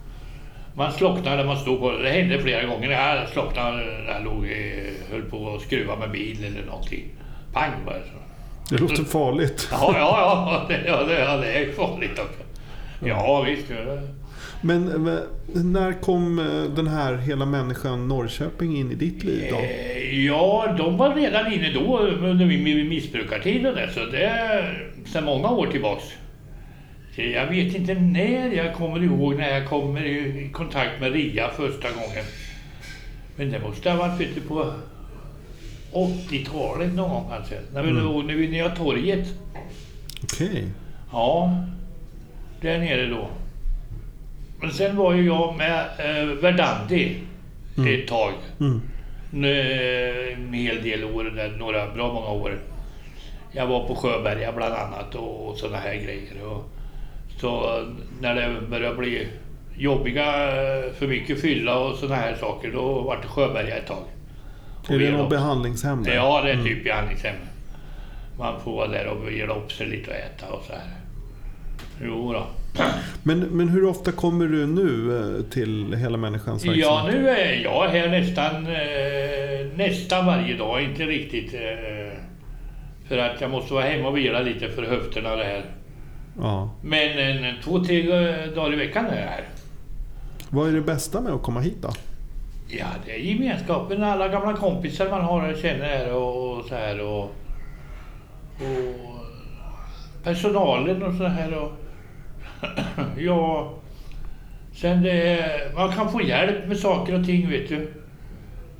Man 0.76 0.92
slocknade 0.92 1.36
när 1.36 1.44
man 1.44 1.56
stod 1.56 1.80
på 1.80 1.90
det. 1.92 2.02
Det 2.02 2.10
hände 2.10 2.38
flera 2.38 2.66
gånger. 2.66 2.90
Jag 2.90 3.28
slocknade 3.28 3.76
när 3.76 4.12
jag 4.12 4.24
låg, 4.24 4.46
höll 5.10 5.22
på 5.22 5.54
att 5.54 5.62
skruva 5.62 5.96
med 5.96 6.10
bil 6.10 6.44
eller 6.44 6.66
någonting. 6.66 7.04
Pang 7.52 7.70
bara. 7.86 7.96
Det 8.70 8.78
låter 8.78 9.04
farligt. 9.04 9.68
Ja, 9.70 9.94
ja, 9.96 9.96
ja. 9.98 10.64
Det, 10.68 10.88
ja, 10.88 11.02
det, 11.02 11.20
ja, 11.20 11.36
det 11.36 11.52
är 11.52 11.72
farligt 11.72 12.18
också. 12.18 12.42
Ja, 13.04 13.42
visst. 13.42 13.66
Men 14.60 14.84
när 15.54 16.00
kom 16.00 16.38
eh, 16.38 16.74
den 16.76 16.86
här 16.86 17.16
Hela 17.16 17.46
Människan 17.46 18.08
Norrköping 18.08 18.76
in 18.76 18.90
i 18.92 18.94
ditt 18.94 19.24
liv 19.24 19.46
då? 19.50 19.56
Eh, 19.56 19.92
Ja, 20.26 20.74
de 20.78 20.96
var 20.96 21.14
redan 21.14 21.52
inne 21.52 21.72
då 21.72 21.98
under 21.98 22.46
min 22.46 22.88
missbrukartid 22.88 23.66
och 23.66 23.74
det, 23.74 23.90
så 23.94 24.00
det 24.04 24.24
är 24.24 24.88
sedan 25.06 25.24
många 25.24 25.50
år 25.50 25.66
tillbaks. 25.66 26.04
Jag 27.16 27.46
vet 27.46 27.74
inte 27.74 27.94
när 27.94 28.52
jag 28.54 28.74
kommer 28.74 29.02
ihåg 29.04 29.36
när 29.36 29.50
jag 29.58 29.68
kommer 29.68 30.04
i 30.04 30.50
kontakt 30.52 31.00
med 31.00 31.12
RIA 31.12 31.48
första 31.48 31.88
gången. 31.90 32.24
Men 33.36 33.50
det 33.50 33.58
måste 33.60 33.90
ha 33.90 33.96
varit 34.08 34.34
du, 34.34 34.40
på 34.40 34.72
80-talet 35.92 36.94
någon 36.94 37.10
gång 37.10 37.26
kanske. 37.30 37.54
När 37.74 37.82
vi 37.82 37.90
Mm. 37.90 38.04
låg 38.04 38.24
när 38.24 38.34
vi 38.34 38.48
ner 38.48 38.68
torget. 38.68 39.28
Okej. 40.22 40.64
Ja, 41.12 41.56
där 42.60 42.78
nere 42.78 43.06
då. 43.06 43.28
Men 44.60 44.70
sen 44.72 44.96
var 44.96 45.14
ju 45.14 45.26
jag 45.26 45.56
med 45.56 45.84
eh, 45.98 46.24
Verdandi 46.26 47.16
ett 47.88 48.06
tag. 48.08 48.32
Mm. 48.60 48.80
Eh, 49.44 50.32
En 50.38 50.52
hel 50.52 50.82
del 50.82 51.04
år, 51.04 51.24
där, 51.24 51.56
några 51.58 51.90
bra 51.94 52.12
många 52.12 52.28
år. 52.30 52.58
Jag 53.52 53.66
var 53.66 53.88
på 53.88 53.94
Sjöberga 53.94 54.52
bland 54.52 54.74
annat 54.74 55.14
och, 55.14 55.48
och 55.48 55.56
sådana 55.56 55.78
här 55.78 55.94
grejer. 55.94 56.42
Och, 56.44 56.64
så 57.42 57.84
när 58.20 58.34
det 58.34 58.66
började 58.70 58.96
bli 58.96 59.28
jobbiga, 59.76 60.24
eh, 60.24 60.92
för 60.92 61.06
mycket 61.06 61.40
fylla 61.40 61.78
och 61.78 61.96
sådana 61.96 62.14
här 62.14 62.34
saker, 62.34 62.72
då 62.72 63.00
var 63.00 63.18
det 63.22 63.28
Sjöberga 63.28 63.76
ett 63.76 63.86
tag. 63.86 64.04
Är 64.88 64.98
det 64.98 65.10
något 65.10 65.30
behandlingshem 65.30 66.02
där? 66.02 66.14
Ja, 66.14 66.42
det 66.44 66.50
är 66.50 66.62
typ 66.62 66.84
behandlingshem. 66.84 67.34
Man 68.38 68.60
får 68.60 68.72
vara 68.72 68.88
där 68.88 69.06
och 69.06 69.28
vila 69.28 69.54
upp 69.54 69.72
sig 69.72 69.86
lite 69.86 70.10
och 70.10 70.16
äta 70.16 70.52
och 70.52 70.64
så 70.66 70.72
här. 70.72 70.82
Jo 72.02 72.32
då. 72.32 72.46
Men, 73.22 73.40
men 73.40 73.68
hur 73.68 73.84
ofta 73.84 74.12
kommer 74.12 74.46
du 74.46 74.66
nu 74.66 75.18
eh, 75.18 75.44
till 75.52 75.94
Hela 75.94 76.16
Människans 76.16 76.64
verksamhet? 76.64 77.14
Ja, 77.14 77.20
nu 77.20 77.28
är 77.28 77.62
jag 77.64 77.88
här 77.88 78.08
nästan, 78.08 78.66
eh, 78.66 79.76
nästan 79.76 80.26
varje 80.26 80.56
dag. 80.56 80.82
Inte 80.82 81.02
riktigt. 81.02 81.54
För 83.08 83.18
att 83.18 83.40
jag 83.40 83.50
måste 83.50 83.74
vara 83.74 83.84
hemma 83.84 84.08
och 84.08 84.16
vila 84.16 84.40
lite 84.40 84.68
för 84.68 84.82
höfterna 84.82 85.32
och 85.32 85.38
det 85.38 85.44
här. 85.44 85.64
Ja. 86.38 86.70
Men 86.82 87.18
en, 87.18 87.44
en, 87.44 87.62
två, 87.64 87.84
tre 87.84 88.02
dagar 88.54 88.72
i 88.72 88.76
veckan 88.76 89.06
är 89.06 89.20
jag 89.20 89.28
här. 89.28 89.48
Vad 90.50 90.68
är 90.68 90.72
det 90.72 90.80
bästa 90.80 91.20
med 91.20 91.32
att 91.32 91.42
komma 91.42 91.60
hit 91.60 91.82
då? 91.82 91.90
Ja, 92.68 92.86
det 93.06 93.12
är 93.12 93.18
gemenskapen, 93.18 94.02
alla 94.02 94.28
gamla 94.28 94.52
kompisar 94.52 95.10
man 95.10 95.24
har 95.24 95.52
och 95.52 95.58
känner 95.58 95.84
här 95.84 96.14
och, 96.14 96.58
och 96.58 96.64
så 96.64 96.74
här 96.74 97.00
och, 97.00 97.24
och 98.60 99.12
personalen 100.24 101.02
och 101.02 101.14
så 101.14 101.24
här 101.24 101.54
och 101.54 101.72
ja, 103.18 103.74
sen 104.74 105.02
det, 105.02 105.72
man 105.74 105.92
kan 105.92 106.12
få 106.12 106.22
hjälp 106.22 106.68
med 106.68 106.76
saker 106.76 107.20
och 107.20 107.26
ting 107.26 107.50
vet 107.50 107.68
du. 107.68 107.92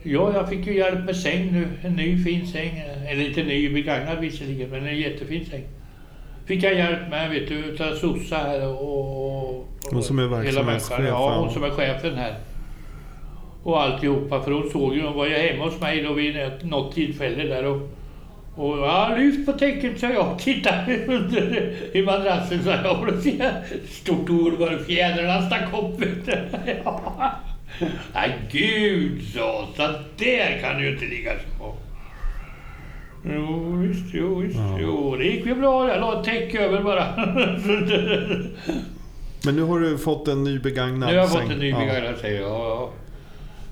Ja, 0.03 0.33
jag 0.35 0.49
fick 0.49 0.67
ju 0.67 0.77
hjälp 0.77 1.05
med 1.05 1.17
säng 1.17 1.53
nu, 1.53 1.69
en 1.83 1.93
ny 1.93 2.25
fin 2.25 2.47
säng, 2.47 2.85
eller 3.09 3.29
inte 3.29 3.43
ny, 3.43 3.75
begagnad 3.75 4.19
visserligen, 4.19 4.71
men 4.71 4.87
en 4.87 4.99
jättefin 4.99 5.45
säng. 5.45 5.65
Fick 6.47 6.63
jag 6.63 6.75
hjälp 6.75 7.11
med 7.11 7.31
vet 7.31 7.49
du, 7.49 7.55
utav 7.55 7.95
Sossa 7.95 8.37
här 8.37 8.67
och... 8.67 9.57
och 9.57 9.69
Hon 9.93 10.03
som 10.03 10.19
är 10.19 10.27
verksamhetschef. 10.27 11.07
Ja, 11.09 11.37
hon 11.39 11.51
som 11.51 11.65
är 11.65 11.71
chefen 11.71 12.15
här 12.17 12.35
och 13.63 13.83
alltihopa. 13.83 14.43
För 14.43 14.51
hon 14.51 14.71
såg 14.71 14.95
ju, 14.95 15.03
hon 15.03 15.15
var 15.15 15.27
ju 15.27 15.35
hemma 15.35 15.65
hos 15.65 15.81
mig 15.81 16.03
då 16.03 16.13
vid 16.13 16.37
något 16.63 16.95
tillfälle 16.95 17.45
där 17.45 17.65
och, 17.65 17.89
och 18.57 18.79
ja, 18.79 19.15
lyft 19.19 19.47
på 19.47 19.53
täcket 19.53 20.01
sa 20.01 20.11
jag. 20.11 20.39
Titta 20.39 20.71
under 21.09 21.73
i 21.93 22.03
madrassen 22.03 22.65
sa 22.65 22.71
jag. 22.71 23.03
Och 23.03 23.23
stort 23.89 24.31
ord 24.31 24.53
var 24.53 24.85
fjädrarna 24.87 25.43
stack 25.43 25.69
upp. 25.73 26.05
Ja. 26.85 27.33
Nej, 28.15 28.39
gud 28.51 29.23
så, 29.35 29.67
så 29.77 29.83
där 30.17 30.61
kan 30.61 30.77
du 30.77 30.87
ju 30.87 30.93
inte 30.93 31.05
ligga 31.05 31.33
så. 31.33 31.75
Jo 33.25 33.77
visst, 33.77 34.15
jo 34.15 34.35
visst, 34.35 34.57
Ja. 34.59 34.79
jo 34.81 35.17
det 35.17 35.25
gick 35.25 35.47
ju 35.47 35.55
bra. 35.55 35.89
Jag 35.89 36.01
la 36.01 36.19
ett 36.19 36.25
täcke 36.25 36.61
över 36.65 36.83
bara. 36.83 37.05
Men 39.45 39.57
nu 39.57 39.63
har 39.63 39.81
du 39.81 39.99
fått 39.99 40.29
en 40.29 40.45
ny 40.45 40.59
begagnad 40.59 40.99
Nu 40.99 41.05
har 41.07 41.13
jag 41.23 41.29
säng. 41.29 41.43
fått 41.43 41.51
en 41.53 41.59
ny 41.59 41.73
begagnad 41.73 42.15
jag. 42.23 42.33
Ja, 42.33 42.41
ja. 42.41 42.91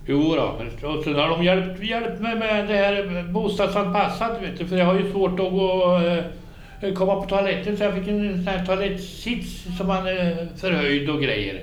Jo 0.07 0.35
då. 0.37 0.88
och 0.88 1.04
sen 1.04 1.14
har 1.14 1.28
de 1.28 1.45
hjälpt, 1.45 1.83
hjälpt 1.83 2.21
mig 2.21 2.37
med 2.38 2.69
det 2.69 2.75
här 2.76 3.23
bostadsanpassat. 3.33 4.42
Vet 4.42 4.59
du, 4.59 4.66
för 4.66 4.76
jag 4.76 4.87
har 4.87 4.95
ju 4.95 5.12
svårt 5.12 5.40
att 5.40 5.50
gå, 5.52 6.00
eh, 6.83 6.95
komma 6.95 7.14
på 7.23 7.28
toaletten 7.28 7.76
så 7.76 7.85
jag 7.85 7.95
fick 7.95 8.09
en 8.09 8.35
sån 8.45 8.47
här 8.47 8.66
toalettsits 8.66 9.64
som 9.78 9.87
man 9.87 10.07
är 10.07 10.49
förhöjd 10.57 11.11
och 11.11 11.23
grejer. 11.23 11.62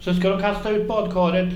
Sen 0.00 0.14
ska 0.16 0.28
de 0.28 0.40
kasta 0.40 0.70
ut 0.70 0.88
badkaret 0.88 1.48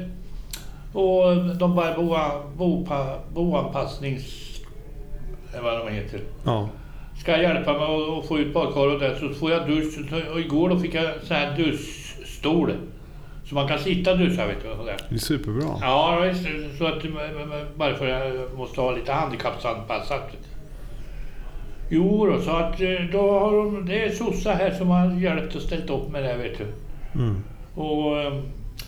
och 0.93 1.37
de 1.59 1.75
bara 1.77 1.95
boa, 1.97 2.31
bopa, 2.57 3.07
boanpassnings... 3.35 4.50
eh, 5.55 5.63
vad 5.63 5.87
de 5.87 5.93
heter 5.93 6.21
Ja. 6.45 6.69
ska 7.21 7.43
hjälpa 7.43 7.73
mig 7.73 7.83
att- 7.83 8.29
få 8.29 8.39
ut 8.39 8.55
badkaret 8.55 9.01
där 9.01 9.15
så 9.15 9.29
får 9.35 9.51
jag 9.51 9.67
dusch. 9.69 9.99
Och 10.33 10.41
igår 10.41 10.69
då 10.69 10.79
fick 10.79 10.95
jag 10.95 11.11
så 11.23 11.35
här 11.35 11.57
duschstol. 11.57 12.73
Så 13.45 13.55
man 13.55 13.69
kan 13.69 13.79
sitta 13.79 14.13
och 14.13 14.19
duscha 14.19 14.47
vet 14.47 14.63
du. 14.63 14.77
sådär. 14.77 14.97
Det 15.09 15.15
är 15.15 15.19
superbra. 15.19 15.63
Ja 15.81 16.21
visst, 16.33 16.47
så 16.79 16.87
att 16.87 17.03
bara 17.77 17.95
för 17.95 18.09
att 18.09 18.35
jag 18.35 18.59
måste 18.59 18.81
ha 18.81 18.91
lite 18.93 19.13
handikappsanpassat. 19.13 20.31
Jo 21.91 22.27
då, 22.27 22.41
så 22.43 22.51
att 22.51 22.81
eh, 22.81 22.89
då 23.13 23.39
har 23.41 23.53
de, 23.57 23.87
det 23.87 24.05
är 24.05 24.11
sossa 24.11 24.53
här 24.53 24.71
som 24.71 24.89
har 24.89 25.21
hjälpt 25.21 25.55
och 25.57 25.63
ställt 25.63 25.91
upp 25.91 26.11
med 26.11 26.23
det 26.25 26.37
vet 26.37 26.59
du. 26.59 26.67
Mm. 27.21 27.37
Och, 27.75 28.19
eh, 28.21 28.33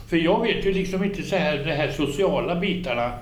för 0.09 0.16
jag 0.16 0.42
vet 0.42 0.66
ju 0.66 0.73
liksom 0.73 1.04
inte 1.04 1.23
så 1.23 1.37
här, 1.37 1.59
de 1.64 1.73
här 1.73 1.88
sociala 1.90 2.54
bitarna 2.57 3.12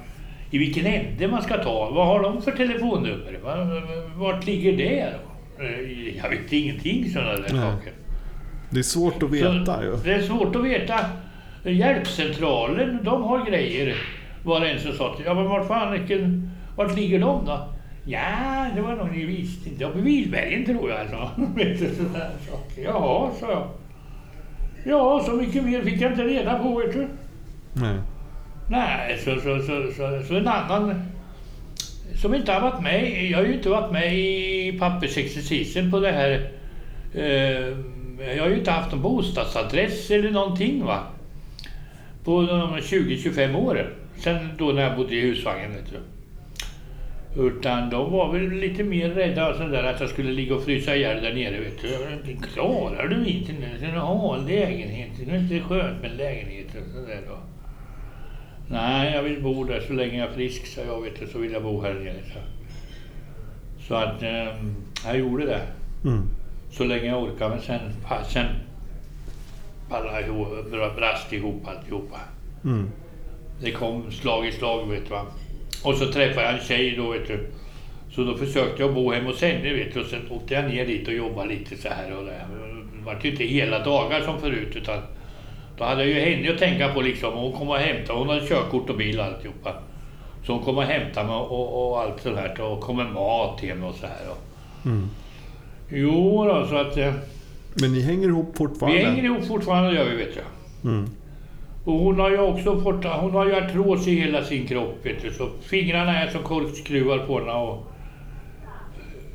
i 0.51 0.59
vilken 0.59 0.87
ände 0.87 1.29
man 1.29 1.43
ska 1.43 1.63
ta. 1.63 1.91
Vad 1.91 2.07
har 2.07 2.23
de 2.23 2.43
för 2.43 2.53
telefonnummer? 2.53 3.39
Va- 3.45 3.67
Vart 4.17 4.47
ligger 4.47 4.77
det? 4.77 5.07
då? 5.59 5.65
Eh, 5.65 6.17
Jag 6.23 6.31
vet 6.31 6.53
ingenting 6.53 7.11
sådana 7.11 7.33
där 7.33 7.41
Nej. 7.41 7.51
saker. 7.51 7.93
Det 8.71 8.79
är 8.79 8.83
svårt 8.83 9.23
att 9.23 9.31
veta 9.31 9.85
ju. 9.85 9.97
Så 9.97 10.05
det 10.05 10.15
är 10.15 10.23
svårt 10.23 10.57
att 10.57 10.65
veta. 10.65 10.99
Hjälpcentralen, 11.65 12.99
de 13.05 13.23
har 13.23 13.47
grejer. 13.47 13.95
Var 14.45 14.61
det 14.61 14.71
en 14.71 14.81
som 14.81 14.93
sa 14.93 15.15
till 15.17 15.25
ja 15.25 15.35
men 15.35 15.45
vart 15.45 15.69
fan, 15.69 15.93
vilken, 15.93 16.51
vart 16.77 16.97
ligger 16.97 17.19
de 17.21 17.45
då? 17.45 17.69
Ja, 18.07 18.67
det 18.75 18.81
var 18.83 18.97
nog 18.97 19.11
ni 19.17 19.25
visste 19.25 19.69
inte. 19.71 19.85
Uppe 19.85 19.99
i 19.99 20.03
Vilbergen 20.03 20.65
tror 20.65 20.91
jag. 20.91 21.09
Saker. 21.09 22.83
Jaha, 22.85 23.31
sa 23.41 23.51
jag. 23.51 23.69
Ja, 24.85 25.23
så 25.27 25.33
mycket 25.33 25.65
mer 25.65 25.83
fick 25.83 26.01
jag 26.01 26.13
inte 26.13 26.25
reda 26.25 26.59
på 26.59 26.79
vet 26.79 26.93
du. 26.93 27.07
Nej. 27.73 27.97
Nej, 28.71 29.19
så, 29.19 29.35
så, 29.41 29.59
så, 29.59 29.93
så, 29.97 30.23
så 30.29 30.35
en 30.35 30.49
annan 30.49 31.03
som 32.15 32.35
inte 32.35 32.53
har 32.53 32.61
varit 32.61 32.83
med. 32.83 33.31
Jag 33.31 33.39
har 33.39 33.45
ju 33.45 33.55
inte 33.55 33.69
varit 33.69 33.93
med 33.93 34.19
i 34.19 34.77
pappersexercisen 34.79 35.91
på 35.91 36.01
det 36.01 36.13
här. 36.13 36.51
Eh, 37.15 37.77
jag 38.37 38.43
har 38.43 38.49
ju 38.49 38.59
inte 38.59 38.71
haft 38.71 38.93
någon 38.93 39.03
bostadsadress 39.03 40.11
eller 40.11 40.31
någonting 40.31 40.85
va. 40.85 40.99
På 42.25 42.43
de 42.43 42.77
20-25 42.77 43.57
åren. 43.57 43.87
Sen 44.17 44.49
då 44.59 44.65
när 44.65 44.83
jag 44.83 44.97
bodde 44.97 45.15
i 45.15 45.21
husvagnen 45.21 45.71
vet 45.71 45.91
du. 45.91 45.99
Utan 47.43 47.91
de 47.91 48.13
var 48.13 48.33
väl 48.33 48.51
lite 48.51 48.83
mer 48.85 49.09
rädda 49.09 49.51
och 49.51 49.57
sådär 49.57 49.85
att 49.85 50.01
jag 50.01 50.11
skulle 50.11 50.33
ligga 50.33 50.55
och 50.55 50.65
frysa 50.65 50.97
ihjäl 50.97 51.23
där 51.23 51.35
nere 51.35 51.61
vet 51.61 51.83
du. 51.83 51.89
Klarar 52.55 53.09
du 53.09 53.27
inte 53.27 53.53
nu. 53.53 53.93
Du 53.93 53.99
har 53.99 54.37
en 54.37 54.47
lägenhet. 54.47 55.11
Det 55.25 55.31
är 55.31 55.39
inte 55.39 55.61
skönt 55.61 56.03
med 56.03 56.17
lägenhet 56.17 56.67
och 56.67 56.95
sådär 56.95 57.21
då. 57.29 57.39
Nej, 58.71 59.13
jag 59.15 59.23
vill 59.23 59.43
bo 59.43 59.65
där 59.65 59.81
så 59.81 59.93
länge 59.93 60.19
jag 60.19 60.29
är 60.29 60.33
frisk, 60.35 60.67
så 60.67 60.81
jag 60.81 61.01
vet 61.03 61.21
du, 61.21 61.27
så 61.27 61.39
vill 61.39 61.53
jag 61.53 61.63
bo 61.63 61.81
här 61.83 61.95
nere. 61.95 62.15
Så, 62.35 62.39
så 63.89 63.95
att 63.95 64.23
eh, 64.23 64.49
jag 65.07 65.19
gjorde 65.19 65.47
det. 65.47 65.61
Mm. 66.05 66.23
Så 66.71 66.85
länge 66.85 67.07
jag 67.07 67.23
orkar, 67.23 67.49
men 67.49 67.61
sen, 67.61 67.81
sen 68.29 68.47
pallade 69.89 70.27
ihop, 70.27 70.49
bra- 70.71 70.95
brast 70.97 71.33
ihop 71.33 71.69
alltihopa. 71.69 72.21
Mm. 72.65 72.91
Det 73.63 73.73
kom 73.73 74.11
slag 74.11 74.47
i 74.47 74.53
slag, 74.53 74.87
vet 74.91 75.05
du 75.05 75.11
va. 75.11 75.27
Och 75.85 75.95
så 75.95 76.13
träffade 76.13 76.47
jag 76.47 76.55
en 76.55 76.61
tjej 76.61 76.95
då, 76.97 77.11
vet 77.11 77.27
du. 77.29 77.47
Så 78.11 78.25
då 78.25 78.37
försökte 78.37 78.83
jag 78.83 78.95
bo 78.95 79.13
hemma 79.13 79.29
hos 79.31 79.43
henne, 79.43 79.73
vet 79.75 79.95
du. 79.95 80.01
Och 80.01 80.07
sen 80.07 80.31
åkte 80.31 80.55
jag 80.55 80.65
ner 80.65 80.87
dit 80.87 81.09
och 81.09 81.15
jobbade 81.15 81.49
lite 81.49 81.77
så 81.77 81.89
här 81.89 82.17
och 82.17 82.25
det. 82.25 82.41
Det 82.99 83.05
var 83.05 83.19
ju 83.23 83.31
inte 83.31 83.45
hela 83.45 83.85
dagar 83.85 84.21
som 84.21 84.41
förut, 84.41 84.77
utan 84.77 84.99
då 85.81 85.87
hade 85.87 86.05
jag 86.05 86.11
ju 86.11 86.21
henne 86.21 86.53
att 86.53 86.59
tänka 86.59 86.95
på 86.95 87.01
liksom. 87.01 87.35
Hon 87.35 87.53
kom 87.53 87.69
och 87.69 87.77
hämtade, 87.77 88.19
hon 88.19 88.29
hade 88.29 88.47
körkort 88.47 88.91
och 88.91 88.97
bil 88.97 89.19
och 89.19 89.25
alltihopa. 89.25 89.75
Så 90.47 90.53
hon 90.53 90.65
kom 90.65 90.79
och 90.79 90.85
hämtade 90.85 91.27
mig 91.27 91.37
och, 91.37 91.91
och 91.91 92.01
allt 92.01 92.21
sånt 92.23 92.37
här 92.37 92.61
och 92.61 92.81
kom 92.81 92.97
med 92.97 93.13
mat 93.13 93.61
hem 93.61 93.85
och 93.85 93.95
så 93.95 94.07
här. 94.07 94.35
Mm. 94.85 95.09
Jo 95.89 96.45
då, 96.45 96.67
så 96.67 96.77
att 96.77 96.97
eh, 96.97 97.13
Men 97.75 97.93
ni 97.93 98.03
hänger 98.03 98.29
ihop 98.29 98.57
fortfarande? 98.57 98.99
vi 98.99 99.05
hänger 99.05 99.25
ihop 99.25 99.47
fortfarande, 99.47 99.95
gör 99.95 100.05
vi 100.05 100.17
vet 100.17 100.37
jag. 100.37 100.93
Mm. 100.93 101.11
Och 101.85 101.93
hon 101.93 102.21
har 102.21 102.31
ju 102.31 102.39
också 102.39 102.81
fått, 102.81 103.05
hon 103.05 103.31
har 103.31 103.47
ju 103.47 103.55
artros 103.55 104.07
i 104.07 104.21
hela 104.21 104.45
sin 104.45 104.67
kropp 104.67 104.99
vet 105.03 105.23
du. 105.23 105.33
Så 105.33 105.49
fingrarna 105.63 106.23
är 106.23 106.29
som 106.31 106.43
korkskruvar 106.43 107.19
på 107.19 107.39
henne 107.39 107.53
och 107.53 107.87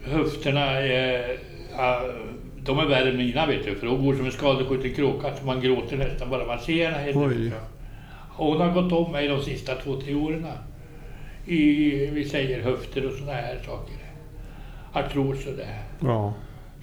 höfterna 0.03 0.65
är, 0.71 1.37
ja, 1.77 2.01
de 2.65 2.79
är 2.79 2.85
värre 2.85 3.09
än 3.09 3.17
mina 3.17 3.45
vet 3.45 3.65
du. 3.65 3.75
För 3.75 3.87
hon 3.87 4.05
går 4.05 4.15
som 4.15 4.25
en 4.25 4.31
skadeskjuten 4.31 4.93
kråka 4.93 5.35
så 5.35 5.45
man 5.45 5.61
gråter 5.61 5.97
nästan 5.97 6.29
bara 6.29 6.45
man 6.45 6.59
ser 6.59 6.91
henne. 6.91 7.03
helt 7.03 7.53
hon 8.37 8.61
har 8.61 8.71
gått 8.81 8.91
om 8.91 9.11
mig 9.11 9.27
de 9.27 9.41
sista 9.41 9.75
två, 9.75 10.01
tre 10.01 10.15
åren. 10.15 10.47
I, 11.45 11.89
vi 12.05 12.29
säger 12.29 12.61
höfter 12.61 13.05
och 13.05 13.13
sådana 13.13 13.33
här 13.33 13.59
saker. 13.65 13.95
Artros 14.93 15.45
och 15.47 15.53
det. 15.57 15.79
Ja, 15.99 16.33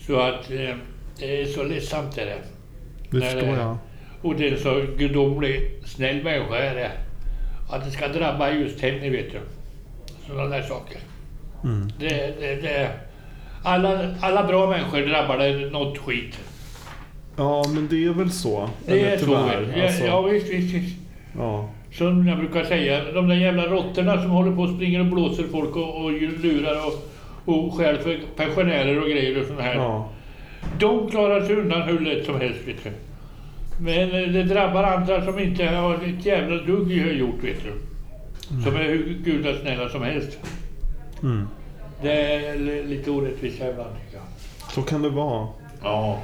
Så 0.00 0.20
att 0.20 0.50
eh, 0.50 0.76
det 1.18 1.42
är 1.42 1.46
så 1.46 1.62
ledsamt 1.62 2.18
är 2.18 2.26
det. 2.26 2.38
det 3.10 3.20
förstår 3.20 3.46
nej. 3.46 3.56
jag. 3.56 3.76
Och 4.22 4.36
det 4.36 4.48
är 4.48 4.56
så 4.56 4.84
gudomlig 4.96 5.70
snäll 5.84 6.22
människa 6.22 6.58
är 6.58 6.74
det. 6.74 6.90
Att 7.70 7.84
det 7.84 7.90
ska 7.90 8.08
drabba 8.08 8.50
just 8.50 8.80
henne 8.80 9.10
vet 9.10 9.32
du. 9.32 9.40
Sådana 10.26 10.56
där 10.56 10.62
saker. 10.62 10.98
Mm. 11.64 11.92
Det, 11.98 12.40
det, 12.40 12.54
det, 12.54 12.90
alla, 13.62 14.14
alla 14.20 14.44
bra 14.46 14.70
människor 14.70 15.00
drabbar 15.00 15.38
det 15.38 15.70
något 15.70 15.98
skit. 15.98 16.38
Ja, 17.36 17.64
men 17.74 17.88
det 17.88 18.04
är 18.04 18.10
väl 18.10 18.30
så. 18.30 18.68
Det 18.86 19.00
är 19.00 19.18
så. 19.18 19.36
alltså. 19.36 20.04
ja 20.04 20.22
visst, 20.22 20.50
visst, 20.50 20.74
visst. 20.74 20.96
ja. 21.38 21.68
Som 21.92 22.28
jag 22.28 22.38
brukar 22.38 22.64
säga, 22.64 23.12
de 23.12 23.28
där 23.28 23.34
jävla 23.34 23.66
råttorna 23.66 24.22
som 24.22 24.30
håller 24.30 24.56
på 24.56 24.62
och 24.62 24.74
springer 24.74 25.00
och 25.00 25.06
blåser 25.06 25.44
folk 25.52 25.76
och, 25.76 26.04
och 26.04 26.12
lurar 26.12 26.76
och, 26.86 27.54
och 27.54 27.74
stjäl 27.74 27.98
för 27.98 28.20
pensionärer 28.36 29.00
och 29.02 29.08
grejer 29.08 29.40
och 29.40 29.46
sånt 29.46 29.60
här. 29.60 29.74
ja. 29.74 30.08
De 30.78 31.10
klarar 31.10 31.40
sig 31.40 31.56
undan 31.56 31.82
hur 31.82 32.00
lätt 32.00 32.26
som 32.26 32.40
helst 32.40 32.60
vet 32.68 32.84
du. 32.84 32.90
Men 33.80 34.32
det 34.32 34.42
drabbar 34.42 34.82
andra 34.82 35.24
som 35.24 35.38
inte 35.38 35.66
har 35.66 35.94
ett 35.94 36.26
jävla 36.26 36.56
dugg 36.56 36.92
gjort 36.92 37.44
vet 37.44 37.64
du. 37.64 37.72
Som 38.62 38.76
är 38.76 38.84
hur 38.84 39.18
gudasnälla 39.24 39.88
som 39.88 40.02
helst. 40.02 40.38
Mm. 41.22 41.46
Det 42.02 42.12
är 42.46 42.56
li- 42.56 42.82
lite 42.84 43.10
orättvist 43.10 43.60
här 43.60 43.70
ibland 43.70 43.90
tycker 44.04 44.16
jag. 44.16 44.24
Så 44.72 44.82
kan 44.82 45.02
det 45.02 45.08
vara. 45.08 45.48
Ja. 45.82 46.22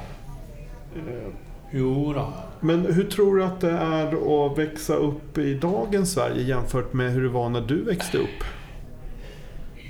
Jo 1.71 2.13
då. 2.13 2.33
Men 2.59 2.93
hur 2.93 3.03
tror 3.03 3.35
du 3.35 3.43
att 3.43 3.61
det 3.61 3.71
är 3.71 4.45
att 4.51 4.57
växa 4.57 4.93
upp 4.93 5.37
i 5.37 5.53
dagens 5.53 6.11
Sverige 6.13 6.41
jämfört 6.43 6.93
med 6.93 7.11
hur 7.11 7.23
det 7.23 7.29
var 7.29 7.49
när 7.49 7.61
du 7.61 7.83
växte 7.83 8.17
upp? 8.17 8.43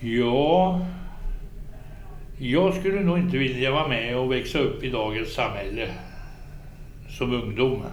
Ja. 0.02 0.80
Jag 2.38 2.74
skulle 2.76 3.02
nog 3.02 3.18
inte 3.18 3.38
vilja 3.38 3.72
vara 3.72 3.88
med 3.88 4.18
och 4.18 4.32
växa 4.32 4.60
upp 4.60 4.84
i 4.84 4.90
dagens 4.90 5.34
samhälle 5.34 5.88
som 7.10 7.34
ungdom. 7.34 7.84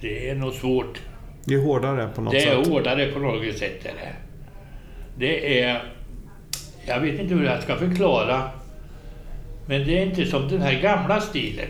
Det 0.00 0.28
är 0.30 0.34
nog 0.34 0.52
svårt. 0.52 1.00
Det 1.44 1.54
är 1.54 1.58
hårdare 1.64 2.08
på 2.14 2.20
något 2.20 2.32
Det 2.32 2.42
är 2.42 2.56
sätt. 2.62 2.68
hårdare 2.72 3.06
på 3.12 3.18
något 3.18 3.56
sätt. 3.56 3.86
Är 3.86 3.92
det. 3.94 4.12
det 5.16 5.60
är... 5.62 5.82
Jag 6.86 7.00
vet 7.00 7.20
inte 7.20 7.34
hur 7.34 7.44
jag 7.44 7.62
ska 7.62 7.76
förklara. 7.76 8.42
Men 9.66 9.86
det 9.86 9.98
är 9.98 10.06
inte 10.06 10.26
som 10.26 10.48
den 10.48 10.62
här 10.62 10.80
gamla 10.80 11.20
stilen. 11.20 11.68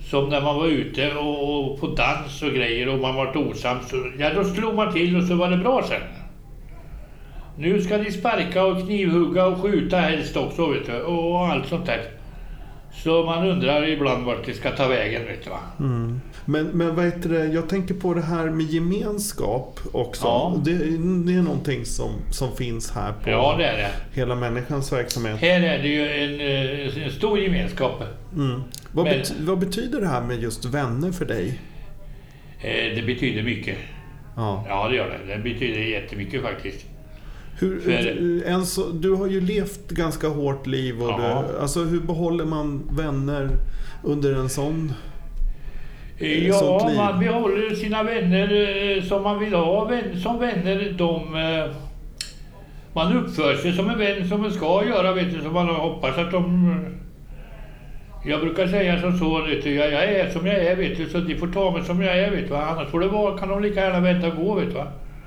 Som 0.00 0.28
när 0.28 0.40
man 0.40 0.56
var 0.56 0.66
ute 0.66 1.14
och, 1.14 1.72
och 1.72 1.80
på 1.80 1.86
dans 1.86 2.42
och 2.42 2.50
grejer 2.50 2.88
och 2.88 2.98
man 2.98 3.14
var 3.14 3.36
osams. 3.36 3.88
Så, 3.88 3.96
ja, 4.18 4.34
då 4.34 4.44
slog 4.44 4.74
man 4.74 4.92
till 4.92 5.16
och 5.16 5.24
så 5.24 5.34
var 5.34 5.50
det 5.50 5.56
bra 5.56 5.82
sen. 5.88 6.02
Nu 7.56 7.80
ska 7.80 7.98
de 7.98 8.10
sparka 8.10 8.64
och 8.64 8.80
knivhugga 8.84 9.46
och 9.46 9.62
skjuta 9.62 9.96
helst 9.96 10.36
också 10.36 10.66
vet 10.66 10.86
du, 10.86 11.02
och 11.02 11.46
allt 11.46 11.66
sånt 11.66 11.86
där. 11.86 12.21
Så 12.94 13.24
man 13.24 13.48
undrar 13.48 13.88
ibland 13.88 14.24
vart 14.26 14.46
det 14.46 14.54
ska 14.54 14.70
ta 14.70 14.88
vägen 14.88 15.24
vet 15.26 15.44
du 15.44 15.50
va. 15.50 15.60
Mm. 15.80 16.20
Men, 16.44 16.66
men 16.66 16.94
vad 16.96 17.04
heter 17.04 17.28
det, 17.28 17.46
jag 17.46 17.68
tänker 17.68 17.94
på 17.94 18.14
det 18.14 18.20
här 18.22 18.46
med 18.50 18.66
gemenskap 18.66 19.80
också. 19.92 20.24
Ja. 20.26 20.60
Det, 20.64 20.72
det 21.26 21.34
är 21.34 21.42
någonting 21.42 21.84
som, 21.84 22.10
som 22.30 22.56
finns 22.56 22.90
här 22.90 23.12
på 23.12 23.30
Ja 23.30 23.54
det 23.58 23.64
är 23.66 23.76
det. 23.76 23.90
hela 24.20 24.34
människans 24.34 24.92
verksamhet. 24.92 25.36
Här 25.40 25.60
är 25.60 25.82
det 25.82 25.88
ju 25.88 26.08
en, 26.24 26.40
eh, 27.00 27.04
en 27.04 27.10
stor 27.12 27.38
gemenskap. 27.38 28.02
Mm. 28.36 28.62
Vad, 28.92 29.04
Men- 29.04 29.14
bety- 29.20 29.46
vad 29.46 29.58
betyder 29.58 30.00
det 30.00 30.08
här 30.08 30.22
med 30.22 30.42
just 30.42 30.64
vänner 30.64 31.12
för 31.12 31.24
dig? 31.24 31.60
Eh, 32.60 32.94
Det 32.96 33.02
betyder 33.06 33.42
mycket. 33.42 33.78
Ja. 34.36 34.64
Ja, 34.68 34.88
det 34.88 34.96
gör 34.96 35.18
det. 35.26 35.34
Det 35.36 35.42
betyder 35.42 35.80
jättemycket 35.80 36.42
faktiskt. 36.42 36.86
Hur, 37.58 37.80
För- 37.80 38.48
en 38.48 38.66
så, 38.66 38.88
du 38.88 39.10
har 39.14 39.26
ju 39.26 39.40
levt 39.40 39.88
ganska 39.88 40.28
hårt 40.28 40.66
liv. 40.66 41.02
Och 41.02 41.08
Ja. 41.10 41.44
du, 41.52 41.58
alltså, 41.58 41.80
hur 41.80 42.00
behåller 42.00 42.44
man 42.44 42.82
vänner 42.90 43.48
under 44.04 44.34
en 44.34 44.48
sån... 44.48 44.92
Eh, 46.18 46.48
Ja, 46.48 46.90
man 46.96 47.20
behåller 47.20 47.74
sina 47.74 48.02
vänner 48.02 48.52
eh, 48.96 49.02
som 49.02 49.22
man 49.22 49.38
vill 49.40 49.54
ha 49.54 49.90
som 50.22 50.38
vänner. 50.38 50.94
De, 50.98 51.14
eh, 51.36 51.74
man 52.94 53.16
uppför 53.16 53.54
sig 53.54 53.72
som 53.72 53.90
en 53.90 53.98
vän 53.98 54.28
som 54.28 54.40
man 54.42 54.52
ska 54.52 54.84
göra, 54.88 55.12
vet 55.12 55.32
du. 55.34 55.40
Så 55.40 55.48
man 55.50 55.68
hoppas 55.68 56.18
att 56.18 56.30
de... 56.30 56.76
Jag 58.26 58.40
brukar 58.40 58.66
säga 58.66 59.00
som 59.00 59.18
så, 59.18 59.42
vet 59.42 59.64
du, 59.64 59.74
jag, 59.74 59.92
jag 59.92 60.04
är 60.04 60.30
som 60.30 60.46
jag 60.46 60.56
är, 60.56 60.76
vet 60.76 60.96
du, 60.96 61.08
så 61.08 61.18
de 61.18 61.34
får 61.36 61.46
ta 61.46 61.70
mig 61.70 61.84
som 61.84 62.02
jag 62.02 62.18
är, 62.18 62.30
vet 62.30 62.48
du. 62.48 62.56
Annars 62.56 62.88
får 62.88 63.00
det 63.00 63.08
vara, 63.08 63.38
kan 63.38 63.48
de 63.48 63.62
lika 63.62 63.80
gärna 63.80 64.00
vänta 64.00 64.26
och 64.28 64.36
gå, 64.36 64.54
vet 64.54 64.74
du. 64.74 64.80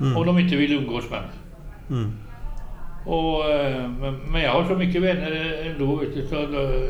Mm. 0.05 0.17
Om 0.17 0.25
de 0.25 0.39
inte 0.39 0.55
vill 0.55 0.73
umgås 0.73 1.09
med 1.09 1.19
mig. 1.21 1.29
Mm. 1.89 2.11
Och, 3.05 3.49
eh, 3.49 3.89
men- 4.31 4.41
jag 4.41 4.51
har 4.51 4.63
så 4.65 4.75
mycket 4.75 5.01
vänner 5.01 5.61
ändå, 5.65 5.95
vet 5.95 6.13
du, 6.15 6.27
så, 6.27 6.35
eh, 6.35 6.89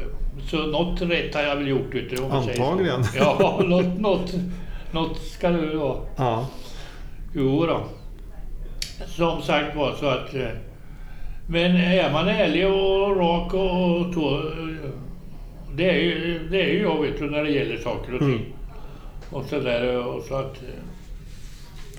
så 0.50 0.58
något 0.58 1.02
rätt 1.02 1.36
har 1.36 1.42
jag 1.42 1.56
väl 1.56 1.68
gjort. 1.68 1.94
Vet 1.96 2.10
du. 2.10 2.24
Antagligen. 2.24 3.04
Ja, 3.18 3.62
något, 3.66 4.00
något, 4.00 4.34
något 4.92 5.18
ska 5.18 5.50
det 5.50 5.58
väl 5.58 5.78
vara. 5.78 5.98
Ja. 6.18 6.48
Jo 7.36 7.66
då. 7.66 7.80
Som 9.08 9.42
sagt 9.42 9.76
var 9.76 9.92
så 9.94 10.06
att... 10.08 10.34
eh, 10.36 10.48
Men 11.48 11.76
är 11.76 12.12
man 12.12 12.28
ärlig 12.28 12.68
och 12.68 13.18
rak 13.18 13.54
och, 13.54 14.14
så... 14.14 14.42
Det 15.76 15.90
är, 15.90 15.96
ju, 16.00 16.48
det 16.52 16.62
är 16.62 16.68
ju 16.74 16.82
jag 16.82 17.02
vet 17.02 17.20
du 17.20 17.30
när 17.30 17.44
det 17.44 17.50
gäller 17.52 17.78
saker 17.78 18.14
och 18.14 18.20
ting. 18.20 18.30
Mm. 18.30 18.52
Och 19.32 19.46
så 19.46 19.60
där 19.60 20.08
och 20.08 20.24
så 20.24 20.36
att... 20.36 20.62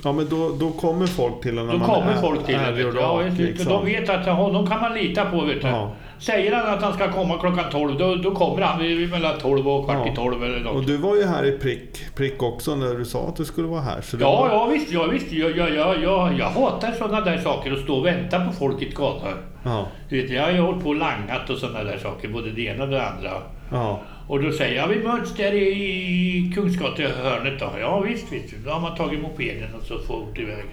ja, 0.05 0.13
men 0.13 0.29
då, 0.29 0.51
då 0.61 0.71
kommer 0.71 1.07
folk 1.07 1.41
till 1.43 1.59
en 1.59 1.67
när 1.67 1.73
Då 1.73 1.79
man 1.79 1.89
kommer 1.89 2.13
är 2.13 2.17
folk 2.17 2.47
till 2.47 2.55
ärlig 2.55 2.87
och. 2.87 2.95
Ja, 2.95 3.23
liksom. 3.39 3.73
De 3.73 3.85
vet 3.85 4.09
att 4.09 4.27
honom 4.27 4.67
kan 4.67 4.81
man 4.81 4.95
lita 4.95 5.25
på. 5.25 5.41
Vet 5.41 5.63
du. 5.63 5.69
Ja. 5.69 5.93
Säger 6.19 6.55
han 6.55 6.75
att 6.75 6.83
han 6.83 6.93
ska 6.93 7.13
komma 7.13 7.39
klockan 7.39 7.65
12, 7.71 7.99
då, 7.99 8.15
då 8.15 8.31
kommer 8.31 8.63
han 8.63 8.81
vid, 8.83 9.11
mellan 9.11 9.39
12 9.39 9.69
och 9.69 9.85
kvart 9.85 9.97
Ja. 10.07 10.13
i 10.13 10.17
12 10.17 10.45
eller 10.45 10.61
något. 10.61 10.77
Och 10.77 10.85
du 10.85 10.97
var 10.97 11.17
ju 11.17 11.25
här 11.25 11.47
i 11.47 11.59
prick, 11.59 12.15
prick 12.15 12.43
också 12.43 12.75
när 12.75 12.95
du 12.95 13.05
sa 13.05 13.29
att 13.29 13.37
du 13.37 13.45
skulle 13.45 13.69
vara 13.69 13.81
här. 13.81 14.01
Så 14.01 14.17
Ja, 14.21 14.41
var... 14.41 14.49
ja 14.49 14.67
visst. 14.67 14.93
Ja, 14.93 15.05
visst. 15.07 15.33
Jag, 15.33 15.57
jag, 15.57 15.75
jag, 15.75 16.03
jag, 16.03 16.39
jag 16.39 16.47
hatar 16.51 16.93
sådana 16.93 17.21
där 17.21 17.39
saker 17.39 17.73
och 17.73 17.79
stå 17.79 17.97
och 17.97 18.07
vänta 18.07 18.41
på 18.47 18.53
folk 18.53 18.83
i 18.83 18.89
ett 18.89 18.95
gathörn. 18.95 19.39
Ja. 19.65 19.87
Du 20.09 20.23
vet, 20.23 20.31
jag 20.31 20.43
har 20.43 20.51
ju 20.51 20.61
hållit 20.61 20.83
på 20.83 20.89
och 20.89 20.97
langat 20.97 21.51
och 21.51 21.59
sådana 21.59 21.85
där 21.85 21.99
saker, 21.99 22.29
både 22.29 22.51
det 22.51 22.63
ena 22.63 22.85
och 22.85 22.91
det 22.91 23.07
andra. 23.07 23.31
Ja. 23.71 24.01
Och 24.27 24.43
då 24.43 24.53
säger 24.53 24.77
jag, 24.77 24.89
vi 24.89 25.03
möts 25.03 25.35
där 25.35 25.53
i, 25.55 26.53
Kungsgatehörnet 26.55 27.61
då. 27.61 27.71
Ja 27.81 28.01
visst, 28.01 28.33
visst. 28.33 28.55
Då 28.65 28.71
har 28.71 28.81
man 28.81 28.97
tagit 28.97 29.21
mopeden 29.23 29.75
och 29.75 29.83
så 29.87 29.99
fort 29.99 30.39
iväg. 30.39 30.65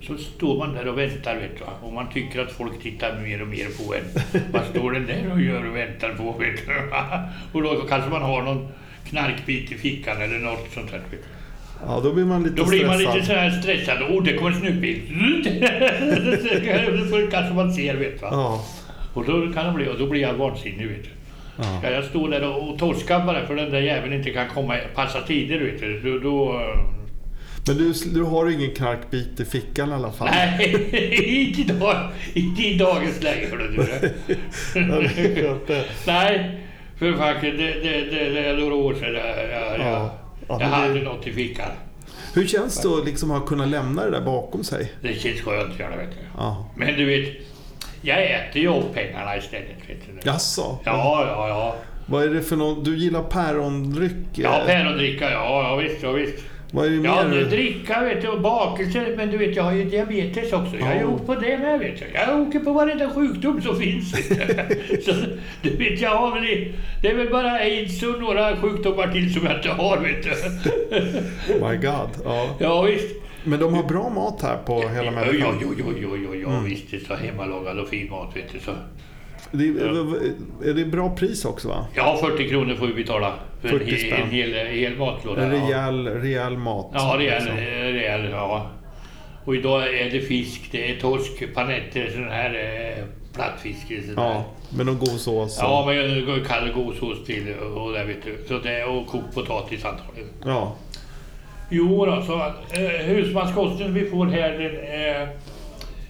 Så 0.00 0.16
står 0.16 0.58
man 0.58 0.74
där 0.74 0.88
och 0.88 0.98
väntar 0.98 1.36
vet 1.36 1.58
du. 1.58 1.64
Och 1.86 1.92
man 1.92 2.06
tycker 2.14 2.40
att 2.40 2.52
folk 2.52 2.82
tittar 2.82 3.20
mer 3.22 3.42
och 3.42 3.48
mer 3.48 3.66
på 3.66 3.94
en. 3.94 4.04
Vad 4.52 4.64
står 4.64 4.92
den 4.92 5.06
där 5.06 5.32
och 5.32 5.40
gör 5.40 5.68
och 5.68 5.76
väntar 5.76 6.08
på 6.14 6.32
vet 6.32 6.66
du. 6.66 6.72
Och 7.52 7.62
då 7.62 7.80
kanske 7.88 8.10
man 8.10 8.22
har 8.22 8.42
någon 8.42 8.68
knarkbit 9.08 9.72
i 9.72 9.74
fickan 9.74 10.22
eller 10.22 10.38
något 10.38 10.68
sånt 10.74 10.90
där. 10.90 10.98
Vet 10.98 11.10
du. 11.10 11.18
ja, 11.86 12.00
då 12.04 12.12
blir 12.12 12.24
man 12.24 12.42
lite 12.42 12.54
Då 12.56 12.66
blir 12.66 12.86
man 12.86 12.94
stressad. 12.94 13.14
lite 13.14 13.26
så 13.26 13.32
här 13.32 13.50
stressad. 13.50 14.02
Oh, 14.02 14.22
det 14.22 14.34
kommer 14.34 14.50
en 14.50 14.60
snutbil. 14.60 15.00
Så 17.10 17.30
kanske 17.30 17.54
man 17.54 17.72
ser 17.72 17.94
vet 17.96 18.20
du. 18.20 18.26
Ja. 18.26 18.64
Och 19.14 19.24
då 19.24 19.52
kan 19.52 19.66
det 19.66 19.72
bli, 19.72 19.88
och 19.88 19.98
då 19.98 20.06
blir 20.06 20.20
jag 20.20 20.34
vansinnig 20.34 20.88
vet 20.88 21.02
du. 21.04 21.10
Ja. 21.56 21.90
Jag 21.90 22.04
stå 22.04 22.28
där 22.28 22.48
och, 22.48 22.68
och 22.72 22.78
torska 22.78 23.20
bara 23.20 23.46
för 23.46 23.54
den 23.56 23.70
där 23.70 23.80
jäveln 23.80 24.12
inte 24.12 24.30
kan 24.30 24.48
komma 24.48 24.76
passa 24.94 25.20
tider 25.20 25.60
vet 25.60 25.80
du. 25.80 26.00
Då, 26.00 26.18
då, 26.18 26.60
Men 27.66 27.76
du, 27.78 27.92
du 28.14 28.22
har 28.22 28.50
ingen 28.50 28.74
knarkbit 28.74 29.40
i 29.40 29.44
fickan 29.44 29.90
i 29.90 29.92
alla 29.92 30.12
fall? 30.12 30.28
nej, 30.32 30.70
inte, 31.48 31.60
idag, 31.72 31.96
inte 32.34 32.62
i 32.62 32.78
dagens 32.78 33.22
läge. 33.22 33.46
Ja, 34.74 35.58
det 35.66 35.84
nej, 36.06 36.60
för 36.98 37.12
faktiskt 37.12 37.58
det, 37.58 37.72
det, 37.72 38.00
det, 38.10 38.30
det 38.30 38.40
är 38.46 38.56
några 38.56 38.74
år 38.74 38.94
sedan 38.94 39.14
jag, 39.14 39.38
jag, 39.50 39.80
Ja. 39.80 40.18
Ja, 40.48 40.56
jag 40.60 40.66
hade 40.68 40.94
det- 40.94 41.04
något 41.04 41.26
i 41.26 41.32
fickan. 41.32 41.68
Hur 42.34 42.46
känns 42.46 42.82
det 42.82 42.88
att 42.88 43.04
liksom 43.06 43.30
ha 43.30 43.40
kunnat 43.40 43.68
lämna 43.68 44.04
det 44.04 44.10
där 44.10 44.20
bakom 44.20 44.64
sig? 44.64 44.92
Det 45.02 45.14
känns 45.14 45.40
skönt 45.40 45.78
det 45.78 45.84
vet 45.84 46.10
du. 46.10 46.16
Ja. 46.36 46.70
Men 46.76 46.96
du 46.96 47.04
vet, 47.04 47.28
jag 48.02 48.22
äter 48.24 48.62
ju 48.62 48.68
upp 48.68 48.94
pengarna 48.94 49.36
istället 49.36 49.68
vet 49.88 49.98
du. 50.22 50.30
Jaså? 50.30 50.78
Ja, 50.84 51.24
ja, 51.28 51.48
ja. 51.48 51.76
Vad 52.06 52.24
är 52.24 52.28
det 52.28 52.42
för 52.42 52.56
någon? 52.56 52.84
Du 52.84 52.96
gillar 52.96 53.22
pärondryck? 53.22 54.12
Ja, 54.34 54.58
eh? 54.60 54.66
pärondricka, 54.66 55.30
ja, 55.30 55.62
ja 55.68 55.76
visst, 55.76 56.02
ja 56.02 56.12
visst. 56.12 56.38
Vad 56.74 56.86
är 56.86 56.90
det 56.90 56.96
Ja, 56.96 57.24
mer? 57.24 57.30
det 57.34 57.40
du- 57.40 57.44
dricka 57.50 58.00
vet 58.00 58.22
du, 58.22 58.28
och 58.28 58.40
bakelse. 58.40 59.06
Men 59.16 59.30
du 59.30 59.36
vet, 59.38 59.56
jag 59.56 59.62
har 59.62 59.72
ju 59.72 59.84
diabetes 59.84 60.52
också. 60.52 60.76
Jag 60.76 60.96
Ja. 60.96 61.00
gjort 61.00 61.26
på 61.26 61.34
det 61.34 61.58
med 61.58 61.78
vet 61.78 61.98
du. 61.98 62.04
Jag 62.14 62.40
åker 62.40 62.58
på 62.58 62.72
varenda 62.72 63.10
sjukdom 63.10 63.62
som 63.62 63.80
finns. 63.80 64.10
Så 65.04 65.12
du 65.62 65.76
vet, 65.76 66.00
jag 66.00 66.10
har 66.16 66.34
väl... 66.34 66.44
i- 66.44 66.72
Det 67.02 67.08
är 67.10 67.14
väl 67.14 67.30
bara 67.30 67.50
aids 67.50 68.02
och 68.02 68.20
några 68.20 68.56
sjukdomar 68.56 69.12
till 69.12 69.34
som 69.34 69.46
jag 69.46 69.56
inte 69.56 69.68
har 69.68 69.96
vet 69.98 70.22
du. 70.22 70.30
My 71.60 71.76
God. 71.76 72.10
Ja. 72.24 72.46
Ja, 72.58 72.82
visst. 72.82 73.14
Men 73.44 73.60
de 73.60 73.74
har 73.74 73.82
bra 73.82 74.08
mat 74.08 74.42
här 74.42 74.56
på 74.56 74.80
hela 74.88 75.04
Jo, 75.04 75.10
människan. 75.12 75.58
jo, 75.62 75.74
jo, 75.78 75.94
jo, 76.02 76.16
jo, 76.16 76.34
jo, 76.34 76.50
visst. 76.64 76.90
Det 76.90 76.96
är 76.96 77.00
så 77.00 77.14
hemmalagad 77.14 77.78
och 77.78 77.88
fin 77.88 78.10
mat 78.10 78.36
vet 78.36 78.52
du. 78.52 78.58
Så. 78.60 78.72
Det 79.50 79.64
är, 79.64 80.68
är 80.70 80.74
det 80.74 80.84
bra 80.84 81.16
pris 81.16 81.44
också 81.44 81.68
va? 81.68 81.86
Ja, 81.94 82.18
40 82.22 82.48
kronor 82.48 82.74
får 82.74 82.86
vi 82.86 82.94
betala 82.94 83.32
för 83.60 83.68
en, 83.68 83.78
40 83.78 83.90
hel- 83.90 83.98
spänn. 84.00 84.22
en 84.22 84.30
hel, 84.30 84.66
hel 84.66 84.96
matlåda. 84.96 85.42
En 85.42 85.52
ja. 85.52 85.66
rejäl, 85.66 86.06
rejäl 86.08 86.56
mat. 86.56 86.90
Ja, 86.94 87.14
rejäl, 87.18 87.42
liksom. 87.42 87.56
rejäl, 87.56 88.30
ja. 88.30 88.70
Och 89.44 89.56
idag 89.56 89.94
är 89.94 90.10
det 90.10 90.20
fisk, 90.20 90.68
det 90.72 90.90
är 90.90 91.00
torsk, 91.00 91.54
panetter, 91.54 92.10
sån 92.14 92.28
här 92.28 92.54
eh, 92.98 93.04
plattfisk. 93.34 93.86
sån 94.06 94.14
där. 94.14 94.22
Ja, 94.22 94.44
med 94.76 94.86
någon 94.86 94.98
god 94.98 95.08
sås. 95.20 95.58
Ja, 95.60 95.84
men 95.86 96.26
går 96.26 96.44
kall 96.44 96.72
gåsås 96.72 97.24
till 97.26 97.54
och 97.58 97.92
det 97.92 98.04
vet 98.04 98.24
du. 98.24 98.44
Så 98.48 98.58
det, 98.58 98.84
och 98.84 99.06
kokt 99.06 99.34
potatis 99.34 99.84
antagligen. 99.84 100.28
ja. 100.44 100.76
Jo 101.74 102.06
då, 102.06 102.22
så 102.22 102.34
eh, 102.80 103.06
husmanskosten 103.06 103.94
vi 103.94 104.10
får 104.10 104.26
här, 104.26 104.60
eh, 105.22 105.28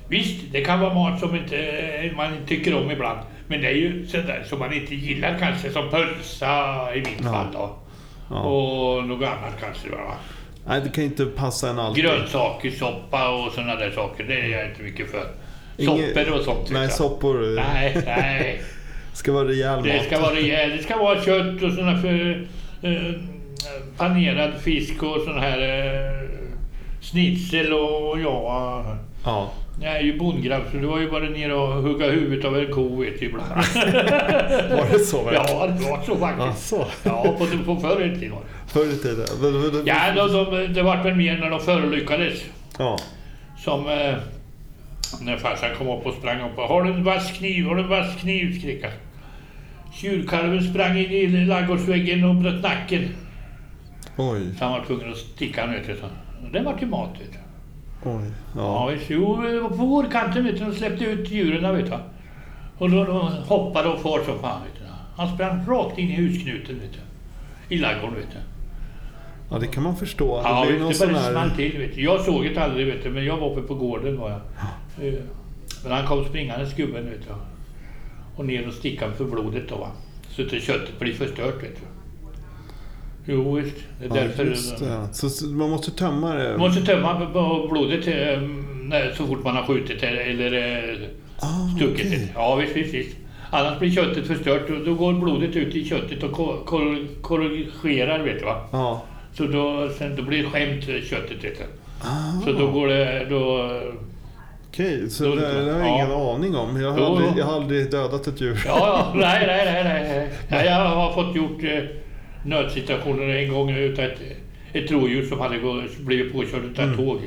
visst 0.09 0.41
det 0.53 0.61
kan 0.61 0.81
vara 0.81 0.95
mat 0.95 1.21
som 1.21 1.37
inte, 1.37 1.57
eh, 1.59 2.17
man 2.17 2.33
tycker 2.47 2.75
om 2.75 2.91
ibland. 2.91 3.19
Men 3.47 3.61
det 3.61 3.67
är 3.67 3.73
ju 3.75 4.07
sådär 4.07 4.45
som 4.49 4.59
man 4.59 4.73
inte 4.73 4.95
gillar 4.95 5.37
kanske, 5.39 5.71
som 5.71 5.91
pölsa 5.91 6.95
i 6.95 6.99
mitt 6.99 7.09
Ja. 7.25 7.33
fall 7.33 7.47
då. 7.53 7.77
ja. 8.31 8.37
Och 8.41 9.05
något 9.05 9.29
annat 9.29 9.61
kanske. 9.61 9.89
Va? 9.91 10.15
Nej, 10.67 10.81
det 10.85 10.89
kan 10.89 11.05
inte 11.05 11.27
passa 11.27 11.71
en 11.71 11.79
alltid. 11.79 12.05
Grönsakssoppa 12.05 13.29
och 13.31 13.53
sådana 13.53 13.75
där 13.77 13.91
saker, 13.91 14.25
det 14.25 14.35
är 14.41 14.49
jag 14.49 14.69
inte 14.71 14.83
mycket 14.83 15.11
för. 15.11 15.27
Soppor 15.79 16.39
och 16.39 16.45
sånt. 16.45 16.71
Nej, 16.71 16.89
soppor 16.91 17.55
Nej, 17.57 17.97
nej. 18.07 18.63
ska 19.13 19.33
vara 19.33 19.49
rejäl 19.49 19.83
Det 19.83 19.97
mat. 19.97 20.05
ska 20.07 20.21
vara 20.21 20.35
rejält. 20.35 20.75
Det 20.77 20.83
ska 20.83 20.97
vara 20.99 21.23
kött 21.23 21.63
och 21.63 21.73
såna 21.73 21.99
för 21.99 22.47
eh, 22.83 22.93
panerad 23.97 24.53
fisk 24.61 25.03
och 25.03 25.21
sån 25.25 25.39
här 25.39 25.59
eh, 25.59 26.29
schnitzel 27.01 27.73
och 27.73 28.21
ja. 28.21 28.85
Ja. 29.25 29.51
Jag 29.81 29.97
är 29.97 30.01
ju 30.01 30.19
bondgrabb 30.19 30.63
så 30.73 30.77
du 30.77 30.87
var 30.87 31.01
ju 31.01 31.11
bara 31.11 31.25
nere 31.25 31.55
och 31.55 31.83
hugga 31.83 32.11
huvudet 32.11 32.45
av 32.45 32.59
en 32.59 32.73
ko 32.73 32.97
vet 33.01 33.21
du 33.21 33.27
ibland. 33.27 33.51
Var 34.71 34.93
det 34.93 34.99
så? 34.99 35.23
verkligen? 35.23 35.59
ja, 35.59 35.67
det 35.67 35.91
var 35.91 36.03
så 36.07 36.17
faktiskt. 36.17 36.49
Asså? 36.49 36.87
Ja, 37.03 37.35
på, 37.39 37.47
på 37.65 37.81
förr 37.81 38.07
i 38.07 38.19
tiden 38.19 38.31
var. 38.31 38.43
Förr 38.67 38.93
i 38.93 38.97
tiden? 38.97 39.27
Ja, 39.85 40.13
de, 40.15 40.33
de, 40.33 40.73
det 40.73 40.83
vart 40.83 41.05
väl 41.05 41.15
mer 41.15 41.39
när 41.39 41.51
de 41.51 41.61
förolyckades. 41.61 42.43
Ja. 42.79 42.99
Som 43.59 43.89
eh, 43.89 44.15
när 45.21 45.37
farsan 45.37 45.71
kom 45.79 45.89
upp 45.89 46.07
och 46.07 46.15
sprang 46.15 46.41
upp 46.41 46.59
och 46.59 46.65
Har 46.65 46.83
du 46.83 46.91
en 46.91 47.05
vass 47.05 47.33
kniv? 47.39 47.67
Har 47.67 47.75
du 47.75 47.83
en 47.83 47.89
vass 47.89 48.17
kniv? 48.21 48.61
skrek 48.61 48.83
han. 48.83 48.93
Tjurkalven 49.95 50.63
sprang 50.63 50.99
in 50.99 51.13
i 51.13 51.45
ladugårdsväggen 51.47 52.25
och 52.25 52.35
bröt 52.35 52.63
nacken. 52.63 53.09
Oj. 54.31 54.55
Så 54.59 54.65
han 54.65 54.73
var 54.73 54.85
tvungen 54.87 55.11
att 55.13 55.17
sticka 55.19 55.61
han 55.67 55.71
vet 55.75 55.87
du. 55.87 55.97
Det 56.53 56.61
var 56.61 56.75
till 56.75 56.89
mat 56.89 57.11
vet 57.21 57.33
du. 57.33 57.39
Oj. 58.11 58.25
Ja, 58.57 58.93
Ja. 58.93 58.99
Jo, 59.09 59.43
det 59.43 59.61
på 59.61 59.75
vårkanten 59.75 60.45
vet 60.45 60.59
du. 60.59 60.65
De 60.65 60.73
släppte 60.75 61.05
ut 61.05 61.31
djuren 61.31 61.77
vet 61.77 61.87
du. 61.87 61.97
Och 62.79 62.91
då, 62.91 63.05
då 63.05 63.19
hoppade 63.47 63.89
och 63.89 64.01
far 64.01 64.25
som 64.25 64.39
fan 64.39 64.61
vet 64.63 64.75
du. 64.79 64.85
Han 65.17 65.35
sprang 65.35 65.67
rakt 65.67 65.99
in 65.99 66.11
i 66.11 66.15
husknuten 66.15 66.81
vet 66.81 66.93
du. 66.93 66.99
I 67.75 67.79
ladugården 67.79 68.17
vet 68.17 68.31
du. 68.31 68.39
ja, 69.51 69.59
det 69.59 69.67
kan 69.67 69.83
man 69.83 69.97
förstå. 69.97 70.41
Ja, 70.45 70.65
det 70.69 70.79
någon 70.79 70.89
det 70.89 70.95
sån 70.95 71.13
bara 71.13 71.23
small 71.31 71.51
till 71.51 71.79
vet 71.79 71.95
du. 71.95 72.03
Jag 72.05 72.21
såg 72.21 72.45
det 72.45 72.59
aldrig 72.59 72.87
vet 72.87 73.03
du, 73.03 73.11
men 73.11 73.25
jag 73.25 73.37
var 73.37 73.51
uppe 73.53 73.63
på 73.63 73.75
gården 73.75 74.19
var 74.21 74.31
jag. 74.31 74.41
Eh, 75.09 75.15
Men 75.83 75.93
han 75.93 76.07
kom 76.07 76.25
springandes 76.25 76.75
gubben 76.75 77.05
vet 77.11 77.23
du. 77.29 77.35
Och 78.37 78.47
ner 78.47 78.69
och 78.69 78.75
stickade 78.75 79.13
för 79.13 79.25
blodet 79.25 79.69
då 79.69 79.77
va. 79.77 79.91
Så 80.29 80.43
att 80.43 80.51
köttet 80.63 80.99
blir 80.99 81.15
förstört 81.15 81.63
vet 81.63 81.77
du. 81.77 81.87
Jo 83.27 83.53
visst, 83.55 83.77
det 84.01 84.05
är 84.05 84.09
Ja, 84.09 84.15
därför. 84.23 84.45
just 84.45 84.79
det. 84.79 85.09
Så, 85.31 85.47
man 85.47 85.71
måste 85.71 85.91
tömma 85.91 86.35
det. 86.35 86.51
Man 86.51 86.61
måste 86.61 86.87
tömma 86.87 87.27
blodet 87.71 88.07
eh, 88.09 89.15
så 89.17 89.27
fort 89.27 89.45
man 89.45 89.57
har 89.57 89.63
skjutit 89.63 90.03
eller, 90.03 90.53
eh, 90.53 90.99
Ah, 91.45 91.77
stuckit 91.77 92.11
det. 92.11 92.29
Ja 92.35 92.55
visst, 92.57 92.77
visst, 92.77 92.95
visst. 92.95 93.17
Annars 93.51 93.79
blir 93.79 93.91
köttet 93.91 94.27
förstört 94.27 94.71
och 94.71 94.85
då 94.87 94.95
går 94.95 95.13
blodet 95.13 95.57
ut 95.57 95.75
i 95.75 95.85
köttet 95.85 96.23
och 96.23 96.33
ko- 96.33 96.57
kor- 96.65 97.07
korrigerar 97.23 98.19
vet 98.23 98.39
du 98.39 98.45
va. 98.45 98.57
Ja. 98.73 99.03
Så 99.35 99.45
då, 99.47 99.89
sen, 99.99 100.17
då 100.17 100.23
blir 100.23 100.43
det 100.43 100.49
skämt 100.51 100.89
eh, 100.89 101.03
köttet 101.11 101.45
vet 101.45 101.59
du. 101.59 101.65
Ah, 102.03 102.41
Så 102.45 102.53
då 102.53 102.71
går 102.71 102.89
det, 102.89 103.27
då... 103.31 103.71
Okej, 104.69 105.11
så 105.11 105.25
då- 105.25 105.35
det, 105.35 105.65
det 105.65 105.73
har 105.73 105.79
jag 105.81 105.89
ja. 105.89 105.95
ingen 105.95 106.13
aning 106.13 106.57
om. 106.57 106.81
Jag 106.81 106.91
har, 106.93 107.07
aldrig, 107.07 107.29
jag 107.37 107.45
har 107.45 107.53
aldrig 107.55 107.91
dödat 107.91 108.27
ett 108.27 108.41
djur. 108.41 108.63
Ja, 108.67 108.79
ja, 108.79 109.21
nej, 109.21 109.45
nej, 109.47 109.85
nej, 109.85 110.29
nej. 110.51 110.67
Jag 110.67 110.85
har 110.85 111.13
fått 111.13 111.37
gjort 111.37 111.63
nödsituationer 112.45 113.29
en 113.29 113.53
gång 113.53 113.71
utav 113.71 114.05
ett, 114.05 114.19
ett 114.73 114.91
rådjur 114.91 115.27
som 115.27 115.41
hade 115.41 115.59
blivit 116.01 116.33
påkört 116.33 116.65
utav 116.65 116.85
ett 116.85 116.95
Mm. 116.95 116.97
tåg 116.97 117.21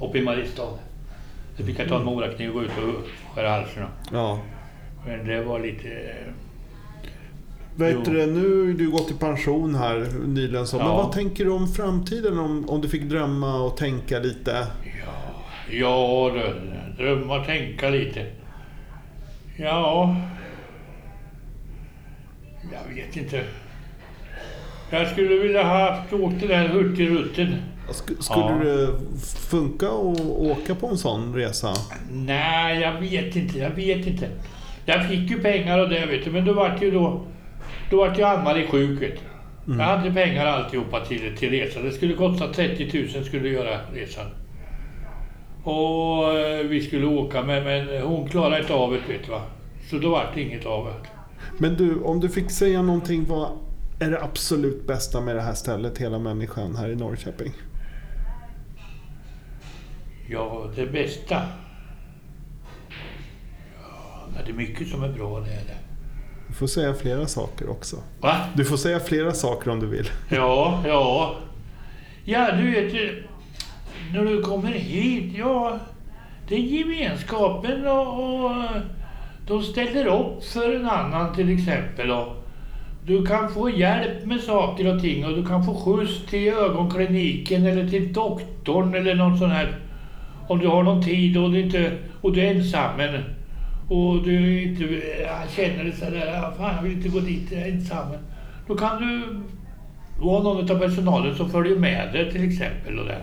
uppe 0.00 0.18
i 0.18 0.22
Mariestad. 0.22 0.78
Så 1.56 1.64
fick 1.64 1.78
jag 1.78 1.88
ta 1.88 1.96
en 1.98 2.04
morakniv 2.04 2.48
och 2.48 2.54
gå 2.54 2.62
ut 2.62 2.70
och 2.70 3.34
skära 3.34 3.50
halsen 3.50 3.82
av. 3.82 3.88
Ja. 4.12 4.40
Men 5.06 5.26
det 5.26 5.42
var 5.42 5.60
lite... 5.60 6.14
Vet 7.76 8.04
du, 8.04 8.26
nu 8.26 8.72
du 8.72 8.90
gått 8.90 9.10
i 9.10 9.14
pension 9.14 9.74
här 9.74 10.06
nyligen. 10.26 10.66
Så. 10.66 10.76
Men 10.76 10.86
Ja. 10.86 10.96
vad 10.96 11.12
tänker 11.12 11.44
du 11.44 11.50
om 11.50 11.68
framtiden 11.68 12.38
om, 12.38 12.68
om 12.68 12.80
du 12.80 12.88
fick 12.88 13.02
drömma 13.02 13.60
och 13.62 13.76
tänka 13.76 14.18
lite? 14.18 14.66
Ja, 15.70 16.30
du, 16.34 16.52
drömma 17.04 17.40
och 17.40 17.46
tänka 17.46 17.88
lite. 17.90 18.26
Ja... 19.56 20.16
Jag 22.72 22.94
vet 22.94 23.16
inte. 23.16 23.44
Jag 24.90 25.08
skulle 25.08 25.36
vilja 25.38 25.62
ha 25.62 25.90
haft 25.90 26.12
åkt 26.12 26.40
den 26.40 26.50
här 26.50 26.68
Hurtigruten. 26.68 27.54
Sk- 27.88 28.22
skulle 28.22 28.70
Ja. 28.70 28.86
det 28.86 28.88
funka 29.50 29.86
att 29.86 30.20
åka 30.38 30.74
på 30.74 30.86
en 30.86 30.98
sån 30.98 31.34
resa? 31.34 31.72
Nej, 32.12 32.80
jag 32.80 33.00
vet 33.00 33.36
inte. 33.36 33.58
Jag 33.58 33.70
vet 33.70 34.06
inte. 34.06 34.28
Jag 34.84 35.08
fick 35.08 35.30
ju 35.30 35.38
pengar 35.40 35.78
och 35.78 35.88
det 35.88 36.06
vet 36.06 36.24
du, 36.24 36.30
men 36.30 36.44
då 36.44 36.52
vart 36.52 36.82
ju 36.82 36.90
då... 36.90 37.20
Då 37.90 37.96
vart 37.96 38.18
ju 38.18 38.22
Ann-Marie 38.22 38.66
sjuk 38.66 39.02
vet 39.02 39.14
du. 39.64 39.72
Jag 39.78 39.84
hade 39.84 40.12
pengar 40.14 40.46
alltihopa 40.46 41.00
till, 41.04 41.36
till 41.38 41.50
resan. 41.50 41.84
Det 41.84 41.92
skulle 41.92 42.14
kosta 42.14 42.48
30 42.52 43.06
000 43.14 43.24
skulle 43.24 43.48
göra 43.48 43.78
resan. 43.94 44.26
Och 45.64 46.38
eh, 46.38 46.58
vi 46.66 46.80
skulle 46.80 47.06
åka 47.06 47.42
med, 47.42 47.64
men 47.64 48.02
hon 48.02 48.28
klarade 48.28 48.60
inte 48.60 48.74
av 48.74 48.90
det 48.92 48.98
vet 49.12 49.24
du 49.26 49.30
va. 49.30 49.42
Så 49.90 49.96
då 49.98 50.10
vart 50.10 50.34
det 50.34 50.40
inget 50.42 50.66
av 50.66 50.84
det. 50.86 51.08
Men 51.58 51.74
du, 51.76 52.00
om 52.02 52.20
du 52.20 52.28
fick 52.28 52.50
säga 52.50 52.82
någonting, 52.82 53.24
vad 53.28 53.48
är 53.98 54.10
det 54.10 54.22
absolut 54.22 54.86
bästa 54.86 55.20
med 55.20 55.36
det 55.36 55.42
här 55.42 55.54
stället, 55.54 55.98
hela 55.98 56.18
människan 56.18 56.76
här 56.76 56.88
i 56.88 56.96
Norrköping? 56.96 57.52
Ja, 60.28 60.70
det 60.76 60.86
bästa. 60.86 61.42
Ja, 64.34 64.42
det 64.44 64.50
är 64.50 64.54
mycket 64.54 64.88
som 64.88 65.02
är 65.02 65.08
bra 65.08 65.40
det 65.40 65.50
är 65.50 65.64
det. 65.64 65.76
Du 66.48 66.54
får 66.54 66.66
säga 66.66 66.94
flera 66.94 67.26
saker 67.26 67.70
också. 67.70 67.96
Va? 68.20 68.36
Du 68.54 68.64
får 68.64 68.76
säga 68.76 69.00
flera 69.00 69.32
saker 69.32 69.70
om 69.70 69.80
du 69.80 69.86
vill. 69.86 70.10
Ja, 70.30 70.82
ja. 70.86 71.36
Ja, 72.24 72.52
du 72.52 72.70
vet 72.70 72.94
ju, 72.94 73.24
när 74.12 74.24
du 74.24 74.42
kommer 74.42 74.72
hit, 74.72 75.34
ja, 75.38 75.78
det 76.48 76.54
är 76.54 76.60
gemenskapen 76.60 77.86
och, 77.86 78.44
och 78.44 78.52
de 79.46 79.62
ställer 79.62 80.06
upp 80.06 80.44
för 80.44 80.72
en 80.76 80.88
annan 80.88 81.34
till 81.34 81.58
exempel. 81.58 82.10
Och 82.10 82.45
du 83.06 83.26
kan 83.26 83.48
få 83.50 83.70
hjälp 83.70 84.24
med 84.24 84.40
saker 84.40 84.94
och 84.94 85.00
ting 85.02 85.26
och 85.26 85.36
du 85.36 85.44
kan 85.46 85.64
få 85.64 85.74
skjuts 85.74 86.26
till 86.26 86.48
ögonkliniken 86.48 87.66
eller 87.66 87.88
till 87.88 88.12
doktorn 88.12 88.94
eller 88.94 89.14
någon 89.14 89.38
sån 89.38 89.50
här. 89.50 89.68
Om 90.48 90.58
du 90.58 90.66
har 90.68 90.82
någon 90.82 91.02
tid 91.02 91.36
och 91.36 91.50
du, 91.50 91.60
inte, 91.60 91.92
och 92.20 92.32
du 92.32 92.40
är 92.40 92.54
ensam. 92.54 92.96
Men, 92.96 93.14
och 93.88 94.22
du 94.22 94.62
inte 94.62 94.84
jag 95.22 95.50
känner 95.56 95.84
dig 95.84 95.92
sådär, 95.92 96.42
"Ah, 96.44 96.52
fan 96.58 96.74
jag 96.76 96.82
vill 96.82 96.92
inte 96.92 97.08
gå 97.08 97.20
dit, 97.20 97.52
ensam. 97.52 98.06
Då 98.66 98.74
kan 98.76 99.02
du 99.02 99.22
vara 100.26 100.42
någon 100.42 100.70
av 100.70 100.78
personalen 100.78 101.34
som 101.34 101.50
följer 101.50 101.76
med 101.76 102.12
dig 102.12 102.32
till 102.32 102.48
exempel. 102.48 102.98
Och 102.98 103.06
det. 103.06 103.18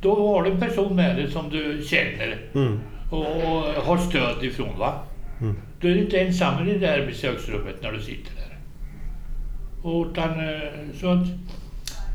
Då 0.00 0.26
har 0.28 0.42
du 0.42 0.50
en 0.50 0.60
person 0.60 0.96
med 0.96 1.16
dig 1.16 1.30
som 1.30 1.50
du 1.50 1.82
känner 1.86 2.36
Mm. 2.54 2.78
och, 3.10 3.20
och 3.26 3.84
har 3.86 3.96
stöd 3.96 4.44
ifrån. 4.44 4.78
va? 4.78 4.92
Mm. 5.40 5.54
Du 5.80 5.92
är 5.92 5.96
inte 6.02 6.20
ensam 6.20 6.68
i 6.68 6.72
det 6.72 6.78
där 6.78 7.06
besöksrummet 7.06 7.82
när 7.82 7.92
du 7.92 8.00
sitter 8.00 8.36
där. 8.36 8.41
Och, 9.82 10.06
utan, 10.10 10.30
eh, 10.30 10.96
så 11.00 11.08
att, 11.08 11.26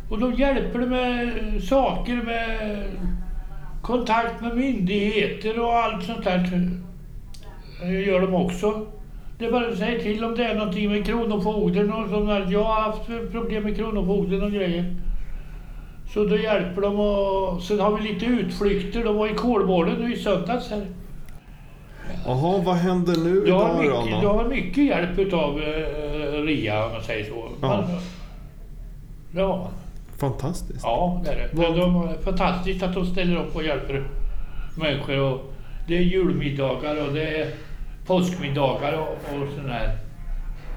och 0.10 0.20
de 0.20 0.34
hjälper 0.34 0.80
med 0.80 1.34
saker, 1.64 2.16
med 2.16 2.84
kontakt 3.82 4.42
med 4.42 4.56
myndigheter 4.56 5.60
och 5.60 5.74
allt 5.74 6.04
sånt 6.04 6.24
där. 6.24 6.70
Eh, 7.84 8.08
gör 8.08 8.22
de 8.22 8.34
också. 8.34 8.86
Det 9.38 9.46
är 9.46 9.52
bara 9.52 9.68
att 9.68 9.78
säga 9.78 10.02
till 10.02 10.24
om 10.24 10.36
det 10.36 10.44
är 10.44 10.56
någonting 10.56 10.90
med 10.90 11.06
Kronofogden 11.06 11.94
och 11.94 12.10
sånt 12.10 12.28
där. 12.28 12.48
Jag 12.52 12.64
har 12.64 12.82
haft 12.82 13.32
problem 13.32 13.64
med 13.64 13.76
Kronofogden 13.78 14.44
och 14.44 14.52
grejer. 14.52 14.96
Så 16.14 16.26
då 16.26 16.38
hjälper 16.38 16.82
de 16.82 17.00
och 17.00 17.62
sen 17.62 17.80
har 17.80 17.98
vi 17.98 18.14
lite 18.14 18.26
utflykter. 18.26 19.04
De 19.04 19.16
var 19.16 19.28
i 19.28 19.34
Kolmården 19.34 19.96
nu 20.00 20.14
i 20.14 20.18
söndags 20.18 20.70
här. 20.70 20.86
Jaha, 22.26 22.62
vad 22.66 22.76
händer 22.76 23.16
nu 23.24 23.48
idag 23.48 23.70
då? 23.84 24.20
du 24.22 24.28
har 24.28 24.46
mycket 24.50 24.84
hjälp 24.84 25.20
utav 25.20 25.60
eh, 25.60 26.07
RIA 26.48 26.86
om 26.86 26.92
man 26.92 27.04
säger 27.04 27.26
så. 27.26 27.50
Ja. 27.62 27.68
Man, 29.32 29.50
man. 29.50 29.72
Fantastiskt. 30.18 30.80
Ja, 30.84 31.22
det 31.26 31.32
är 31.32 31.36
det. 31.36 31.50
Men 31.54 31.78
de 31.78 31.96
är 31.96 32.18
fantastiskt 32.18 32.84
att 32.84 32.94
de 32.94 33.06
ställer 33.06 33.36
upp 33.36 33.56
och 33.56 33.64
hjälper 33.64 34.08
människor. 34.78 35.20
Och 35.20 35.54
det 35.88 35.98
är 35.98 36.02
julmiddagar 36.02 37.08
och 37.08 37.14
det 37.14 37.42
är 37.42 37.52
påskmiddagar 38.06 38.94
och, 38.94 39.10
och 39.10 39.48
sån 39.56 39.70
här. 39.70 39.98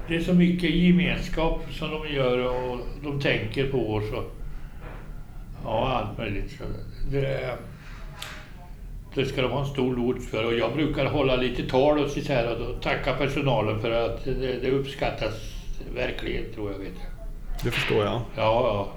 Det 0.07 0.15
är 0.15 0.21
så 0.21 0.33
mycket 0.33 0.69
gemenskap 0.69 1.61
som 1.71 1.89
de 1.91 2.13
gör 2.13 2.37
och 2.37 2.79
de 3.03 3.21
tänker 3.21 3.71
på 3.71 3.93
oss. 3.93 4.11
Och, 4.11 4.31
ja, 5.63 5.89
allt 5.89 6.17
möjligt. 6.17 6.51
Så 6.51 6.63
det, 7.11 7.57
det 9.15 9.25
ska 9.25 9.41
de 9.41 9.51
ha 9.51 9.59
en 9.59 9.65
stor 9.65 9.95
lod 9.95 10.23
för. 10.23 10.45
Och 10.45 10.53
jag 10.53 10.73
brukar 10.73 11.05
hålla 11.05 11.35
lite 11.35 11.63
tal 11.63 11.99
och 11.99 12.09
så 12.09 12.33
här 12.33 12.61
och 12.61 12.81
tacka 12.81 13.13
personalen 13.13 13.81
för 13.81 13.91
att 13.91 14.25
det, 14.25 14.59
det 14.61 14.71
uppskattas 14.71 15.60
verkligen, 15.95 16.53
tror 16.53 16.71
jag. 16.71 16.79
Vet. 16.79 16.93
Det 17.63 17.71
förstår 17.71 18.03
jag. 18.05 18.13
Ja, 18.13 18.21
ja. 18.35 18.87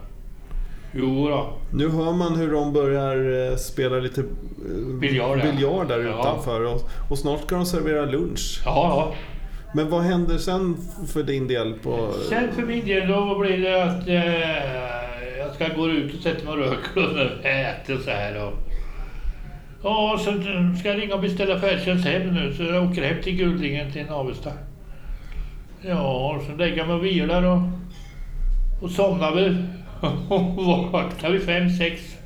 Jo 0.97 1.29
då. 1.29 1.53
Nu 1.73 1.89
hör 1.89 2.13
man 2.13 2.37
hur 2.37 2.53
de 2.53 2.73
börjar 2.73 3.51
eh, 3.51 3.57
spela 3.57 3.97
lite 3.99 4.21
eh, 4.21 4.95
Biljard, 5.01 5.39
ja. 5.39 5.43
biljard 5.53 5.89
där 5.89 6.01
Ja. 6.05 6.21
utanför. 6.21 6.65
Och, 6.75 6.81
och 7.11 7.19
snart 7.19 7.41
ska 7.43 7.55
de 7.55 7.67
servera 7.67 8.05
lunch. 8.05 8.63
Ja, 8.65 8.73
ja. 8.75 9.15
Men 9.75 9.91
vad 9.91 10.03
händer 10.03 10.39
sen 10.39 10.77
för 11.13 11.23
din 11.23 11.49
del? 11.49 11.73
På... 11.75 12.11
Sen 12.29 12.53
för 12.53 12.63
min 12.63 12.87
del 12.87 13.09
då 13.09 13.39
blir 13.39 13.59
det 13.59 13.83
att 13.85 14.09
eh, 14.09 15.39
jag 15.39 15.55
ska 15.55 15.69
gå 15.77 15.89
ut 15.89 16.15
och 16.15 16.21
sätta 16.23 16.45
mig 16.45 16.53
och 16.53 16.59
röka 16.59 17.01
och 17.41 17.47
äta 17.47 18.03
så 18.05 18.11
här. 18.11 18.45
Och, 18.47 18.53
ja, 19.83 20.21
sen 20.25 20.77
ska 20.77 20.89
jag 20.89 21.03
ringa 21.03 21.15
och 21.15 21.21
beställa 21.21 21.61
färdtjänst 21.61 22.07
hem 22.07 22.35
nu 22.35 22.55
så 22.55 22.63
jag 22.63 22.91
åker 22.91 23.03
hem 23.03 23.23
till 23.23 23.37
Guldingen 23.37 23.93
till 23.93 24.07
Navestad. 24.07 24.53
Ja, 25.89 26.41
sen 26.47 26.57
lägger 26.57 26.87
mig 26.87 26.95
och 26.95 27.05
vilar 27.05 27.43
och, 27.43 27.61
och 28.83 28.91
somnar 28.91 29.35
väl. 29.35 29.67
Och 30.29 30.93
vaknar 30.93 31.31
vid 31.31 31.43
fem, 31.43 31.71
sex 31.71 32.17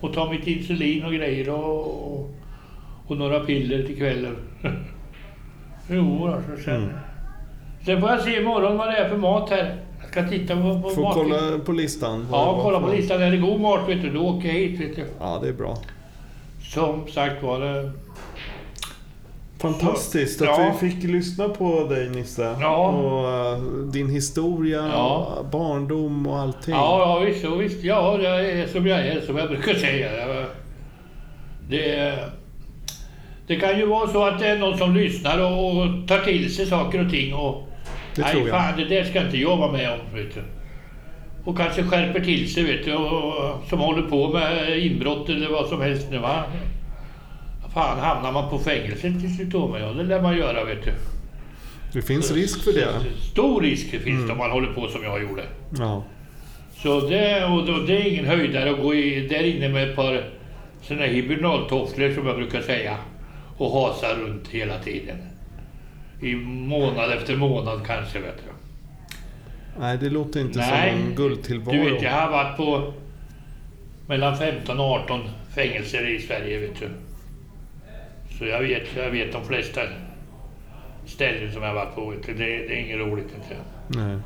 och 0.00 0.14
tar 0.14 0.30
mitt 0.30 0.46
insulin 0.46 1.04
och 1.04 1.12
grejer 1.12 1.50
och, 1.50 2.12
och, 2.12 2.34
och 3.06 3.16
några 3.16 3.40
piller 3.40 3.82
till 3.82 3.96
kvällen. 3.96 4.36
jo, 5.90 6.26
alltså 6.26 6.64
sen... 6.64 6.76
Mm. 6.76 6.90
Sen 7.84 8.00
får 8.00 8.10
jag 8.10 8.20
se 8.20 8.40
imorgon 8.40 8.76
vad 8.76 8.88
det 8.88 8.96
är 8.96 9.08
för 9.08 9.16
mat 9.16 9.50
här. 9.50 9.76
Jag 10.00 10.08
ska 10.08 10.28
titta 10.28 10.56
på, 10.56 10.82
på 10.82 10.90
Får 10.90 11.02
mat. 11.02 11.14
kolla 11.14 11.58
på 11.58 11.72
listan. 11.72 12.26
Ja, 12.32 12.58
kolla 12.62 12.80
på 12.80 12.88
listan. 12.88 13.22
Är 13.22 13.30
det 13.30 13.36
god 13.36 13.60
mat 13.60 13.88
vet 13.88 14.02
du, 14.02 14.10
då 14.10 14.20
åker 14.20 14.48
jag 14.48 14.54
hit 14.54 14.80
vet 14.80 14.96
du. 14.96 15.04
Ja, 15.20 15.38
det 15.42 15.48
är 15.48 15.52
bra. 15.52 15.76
Som 16.62 17.06
sagt 17.06 17.42
var 17.42 17.60
det... 17.60 17.92
Fantastiskt 19.60 20.42
att 20.42 20.48
Ja. 20.48 20.74
vi 20.80 20.90
fick 20.90 21.02
lyssna 21.04 21.48
på 21.48 21.84
dig 21.84 22.08
Nisse. 22.10 22.56
Ja. 22.60 22.88
Och 22.88 23.28
eh, 23.52 23.58
din 23.92 24.08
historia, 24.10 24.88
Ja. 24.92 25.28
barndom 25.52 26.26
och 26.26 26.38
allting. 26.38 26.74
Ja, 26.74 26.98
ja 27.00 27.24
visst, 27.26 27.44
ja, 27.44 27.50
visst. 27.54 27.84
Ja, 27.84 28.18
jag 28.22 28.44
är 28.50 28.66
som 28.66 28.86
jag 28.86 28.98
är, 29.06 29.20
som 29.20 29.36
jag 29.36 29.48
brukar 29.48 29.74
säga. 29.74 30.10
Det, 31.70 32.14
det 33.46 33.56
kan 33.56 33.78
ju 33.78 33.86
vara 33.86 34.08
så 34.08 34.24
att 34.24 34.38
det 34.40 34.46
är 34.48 34.58
någon 34.58 34.78
som 34.78 34.94
lyssnar 34.94 35.38
och, 35.38 35.76
och 35.76 36.08
tar 36.08 36.18
till 36.18 36.54
sig 36.54 36.66
saker 36.66 37.04
och 37.04 37.10
ting 37.10 37.34
och... 37.34 37.68
Det 38.14 38.22
nej, 38.22 38.32
tror 38.32 38.48
jag. 38.48 38.56
fan, 38.56 38.76
det 38.76 38.84
där 38.84 39.04
ska 39.04 39.20
inte 39.24 39.38
jag 39.38 39.56
vara 39.56 39.72
med 39.72 39.92
om, 39.92 39.98
vet 40.18 40.34
du. 40.34 40.42
Och 41.44 41.56
kanske 41.56 41.82
skärper 41.82 42.20
till 42.20 42.54
sig, 42.54 42.62
vet 42.64 42.84
du, 42.84 42.94
och, 42.94 43.34
som 43.68 43.78
håller 43.78 44.02
på 44.02 44.28
med 44.28 44.78
inbrott 44.78 45.28
eller 45.28 45.48
vad 45.48 45.66
som 45.66 45.80
helst 45.80 46.06
nu, 46.10 46.18
va. 46.18 46.44
Fan, 47.74 47.98
hamnar 47.98 48.32
man 48.32 48.50
på 48.50 48.58
fängelse 48.58 49.00
till 49.20 49.36
slut 49.36 49.50
då 49.50 49.76
ja, 49.80 49.92
det 49.92 50.02
lär 50.02 50.22
man 50.22 50.36
göra, 50.36 50.64
vet 50.64 50.84
du. 50.84 50.92
Det 51.92 52.02
finns 52.02 52.32
risk 52.32 52.64
för 52.64 52.72
det. 52.72 52.88
Stor 53.32 53.62
risk 53.62 53.90
finns 53.90 54.06
Mm. 54.06 54.26
det 54.26 54.32
om 54.32 54.38
man 54.38 54.50
håller 54.50 54.72
på 54.72 54.88
som 54.88 55.02
jag 55.02 55.22
gjorde. 55.22 55.42
Ja. 55.78 56.04
Så 56.76 57.00
det, 57.00 57.44
och 57.44 57.66
då, 57.66 57.78
det 57.78 57.96
är 57.96 58.12
ingen 58.12 58.26
höjdare 58.26 58.70
att 58.70 58.82
gå 58.82 58.94
i, 58.94 59.28
där 59.28 59.42
inne 59.42 59.68
med 59.68 59.90
ett 59.90 59.96
par 59.96 60.24
här 60.88 61.06
hibernaltofflor 61.08 62.14
som 62.14 62.26
jag 62.26 62.36
brukar 62.36 62.60
säga 62.60 62.96
och 63.56 63.72
hasa 63.72 64.14
runt 64.14 64.48
hela 64.48 64.78
tiden. 64.78 65.16
I 66.22 66.34
månad 66.34 67.12
efter 67.12 67.36
månad 67.36 67.86
kanske, 67.86 68.18
vet 68.18 68.36
du. 68.36 68.52
Nej, 69.80 69.98
det 69.98 70.10
låter 70.10 70.40
inte 70.40 70.58
Nej, 70.58 70.92
som 70.92 71.00
en 71.00 71.14
guldtillvaro. 71.14 71.72
Du 71.76 71.90
vet, 71.90 72.02
jag 72.02 72.12
har 72.12 72.30
varit 72.30 72.56
på 72.56 72.92
mellan 74.06 74.36
15 74.36 74.80
och 74.80 74.84
18 74.84 75.20
fängelser 75.54 76.14
i 76.16 76.20
Sverige, 76.20 76.58
vet 76.60 76.80
du. 76.80 76.88
Så 78.30 78.44
jag 78.44 78.60
vet, 78.60 78.96
jag 78.96 79.10
vet 79.10 79.32
de 79.32 79.44
flesta 79.44 79.80
ställen 81.06 81.52
som 81.52 81.62
jag 81.62 81.74
varit 81.74 81.94
på. 81.94 82.14
Det, 82.26 82.32
det 82.32 82.74
är 82.74 82.80
inget 82.80 82.98
roligt 82.98 83.28
inte. 83.34 83.56
Nej. 83.88 84.18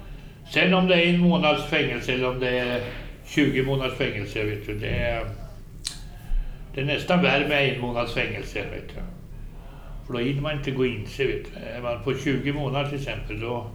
Sen 0.51 0.75
om 0.75 0.87
det 0.87 0.95
är 0.95 1.15
en 1.15 1.21
månads 1.21 1.65
fängelse 1.65 2.13
eller 2.13 2.29
om 2.29 2.41
det 2.41 2.59
är 2.59 2.81
20 3.27 3.63
månaders 3.63 3.95
fängelse, 3.95 4.45
vet 4.45 4.67
du. 4.67 4.79
Det 4.79 4.89
är, 4.89 5.27
det 6.75 6.81
är 6.81 6.85
nästan 6.85 7.23
värre 7.23 7.49
med 7.49 7.75
en 7.75 7.81
månads 7.81 8.15
fängelse, 8.15 8.59
vet 8.59 8.89
du. 8.89 9.03
För 10.07 10.13
då 10.13 10.19
hinner 10.19 10.43
man 10.43 10.59
inte 10.59 10.71
gå 10.71 10.87
in 10.87 11.07
sig, 11.07 11.27
vet 11.27 11.47
du. 11.55 11.61
Är 11.61 11.83
man 11.83 12.05
på 12.05 12.15
20 12.15 12.53
månader 12.53 12.89
till 12.89 12.99
exempel, 12.99 13.41
då, 13.41 13.67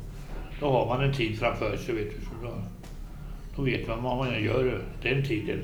då 0.59 0.71
har 0.71 0.85
man 0.85 1.03
en 1.03 1.13
tid 1.13 1.39
framför 1.39 1.77
sig, 1.77 1.95
vet 1.95 2.09
du. 2.09 2.25
Så 2.25 2.31
då, 2.43 2.53
då 3.55 3.61
vet 3.61 3.87
man 3.87 4.03
vad 4.03 4.17
man 4.17 4.43
gör 4.43 4.81
den 5.01 5.23
tiden. 5.23 5.59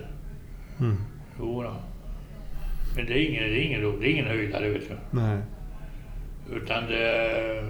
Mm. 0.80 0.98
Jo 1.40 1.64
då. 1.64 1.74
Men 2.96 3.06
det 3.06 3.14
är 3.14 3.30
ingen, 3.30 3.44
det 3.44 3.60
är 3.60 3.64
ingen, 3.66 3.82
ro- 3.82 3.98
det 4.00 4.08
är 4.08 4.12
ingen 4.12 4.28
höjdare, 4.28 4.70
vet 4.70 4.90
du. 4.90 4.96
Nej. 5.20 5.38
Utan 6.56 6.84
det, 6.86 7.64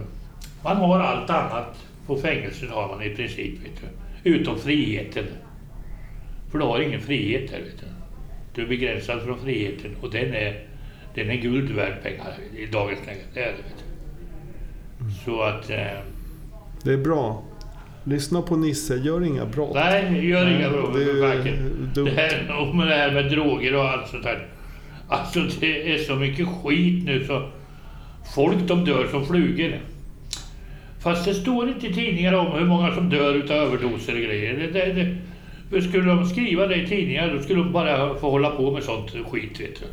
man 0.64 0.78
har 0.78 1.00
allt 1.00 1.30
annat 1.30 1.84
på 2.08 2.18
fängelset 2.18 2.70
har 2.70 2.88
man 2.88 3.02
i 3.04 3.10
princip. 3.16 3.54
Vet 3.66 3.82
du. 4.24 4.30
Utom 4.30 4.58
friheten. 4.60 5.26
För 6.52 6.60
du 6.60 6.66
har 6.66 6.80
ingen 6.80 7.02
frihet 7.02 7.52
där. 7.52 7.60
Vet 7.60 7.80
du. 7.80 7.86
du 8.56 8.62
är 8.62 8.68
begränsad 8.68 9.22
från 9.22 9.40
friheten 9.40 9.96
och 10.02 10.12
den 10.12 10.34
är, 10.34 10.60
den 11.16 11.30
är 11.30 11.36
guld 11.36 11.72
värd 11.72 11.94
pengar 12.04 12.34
i 12.58 12.66
dagens 12.66 13.00
läge. 13.08 13.20
Det 13.34 13.40
är 13.40 13.46
det. 13.46 13.52
Vet 13.52 13.84
du. 15.00 15.14
Så 15.26 15.42
att... 15.42 15.70
Eh, 15.70 16.00
Det 16.84 16.94
är 16.94 16.98
bra. 16.98 17.44
Lyssna 18.04 18.42
på 18.42 18.56
Nisse, 18.56 18.96
gör 18.96 19.24
inga 19.24 19.46
brott. 19.46 19.72
nej, 19.76 20.28
gör 20.30 20.58
inga 20.60 20.70
bråk 20.70 20.94
det 20.94 21.04
är. 21.04 22.04
Det 22.04 22.12
här, 22.12 22.62
och 22.62 22.76
med 22.76 22.88
det 22.88 22.96
här 22.96 23.12
med 23.12 23.32
droger 23.32 23.76
och 23.76 23.84
allt 23.90 24.08
sånt 24.08 24.24
där. 24.24 24.48
Alltså 25.08 25.39
det 25.60 25.94
är 25.94 25.98
så 25.98 26.16
mycket 26.16 26.48
skit 26.48 27.06
nu 27.06 27.26
så 27.26 27.50
folk 28.36 28.58
de 28.68 28.86
dör 28.86 29.08
som 29.12 29.26
flugor. 29.26 29.80
Fast 31.04 31.26
det 31.26 31.34
står 31.34 31.70
inte 31.70 31.88
i 31.88 31.94
tidningar 31.94 32.34
om 32.34 32.52
hur 32.60 32.66
många 32.66 32.96
som 32.96 33.10
dör 33.10 33.34
utav 33.34 33.58
överdoser 33.58 34.13
och 34.13 34.20
grejer. 34.22 34.70
Det, 34.74 34.94
det, 34.94 35.16
det, 35.72 35.82
skulle 35.82 36.06
de 36.06 36.26
skriva 36.26 36.68
det 36.68 36.76
i 36.76 36.88
tidningar 36.88 37.34
då 37.36 37.42
skulle 37.44 37.60
de 37.60 37.72
bara 37.72 38.16
få 38.16 38.30
hålla 38.32 38.50
på 38.50 38.72
med 38.72 38.84
sånt 38.84 39.12
skit 39.32 39.60
vet 39.60 39.80
du. 39.80 39.86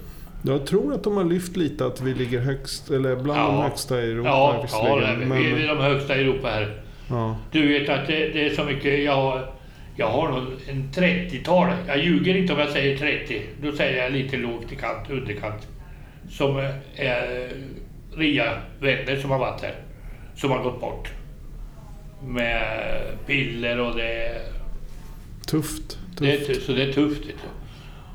Jag 0.50 0.66
tror 0.66 0.94
att 0.94 1.04
de 1.04 1.16
har 1.16 1.24
lyft 1.24 1.56
lite 1.56 1.86
att 1.86 2.00
vi 2.00 2.14
ligger 2.14 2.40
högst, 2.40 2.90
eller 2.90 3.16
bland 3.16 3.40
de 3.40 3.56
Ja. 3.56 3.62
högsta 3.62 4.02
i 4.02 4.10
Europa 4.12 4.28
Ja, 4.28 4.66
ja 4.72 4.96
det 4.96 5.06
är, 5.06 5.16
vi, 5.16 5.52
vi 5.54 5.64
är 5.64 5.68
de 5.68 5.78
högsta 5.78 6.16
i 6.16 6.20
Europa 6.20 6.48
här. 6.48 6.74
ja. 7.10 7.36
Du 7.52 7.68
vet 7.68 7.88
att 7.88 8.06
det, 8.06 8.28
det 8.28 8.46
är 8.46 8.50
så 8.54 8.64
mycket, 8.64 9.04
jag 9.04 9.12
har, 9.16 9.50
jag 9.96 10.06
har 10.08 10.28
nog 10.28 10.46
en 10.68 10.90
30-tal, 10.92 11.72
jag 11.86 11.98
ljuger 11.98 12.36
inte 12.36 12.52
om 12.52 12.58
jag 12.58 12.68
säger 12.70 12.96
30, 12.98 13.42
då 13.62 13.72
säger 13.72 14.02
jag 14.02 14.12
lite 14.12 14.36
lågt 14.36 14.72
i 14.72 14.76
kant, 14.76 15.10
underkant, 15.10 15.68
som 16.30 16.56
är 16.96 17.48
RIA-vänner 18.16 19.16
som 19.16 19.30
har 19.30 19.38
varit 19.38 19.60
här, 19.62 19.74
som 20.36 20.50
har 20.50 20.62
gått 20.62 20.80
bort. 20.80 21.08
Med 22.24 22.72
piller 23.26 23.80
och 23.80 23.96
det, 23.96 24.42
Tufft. 25.46 25.98
det 26.18 26.32
är, 26.32 26.36
tufft. 26.36 26.46
tu- 26.54 26.60
så 26.60 26.72
det 26.72 26.82
är 26.82 26.92
tufft. 26.92 27.22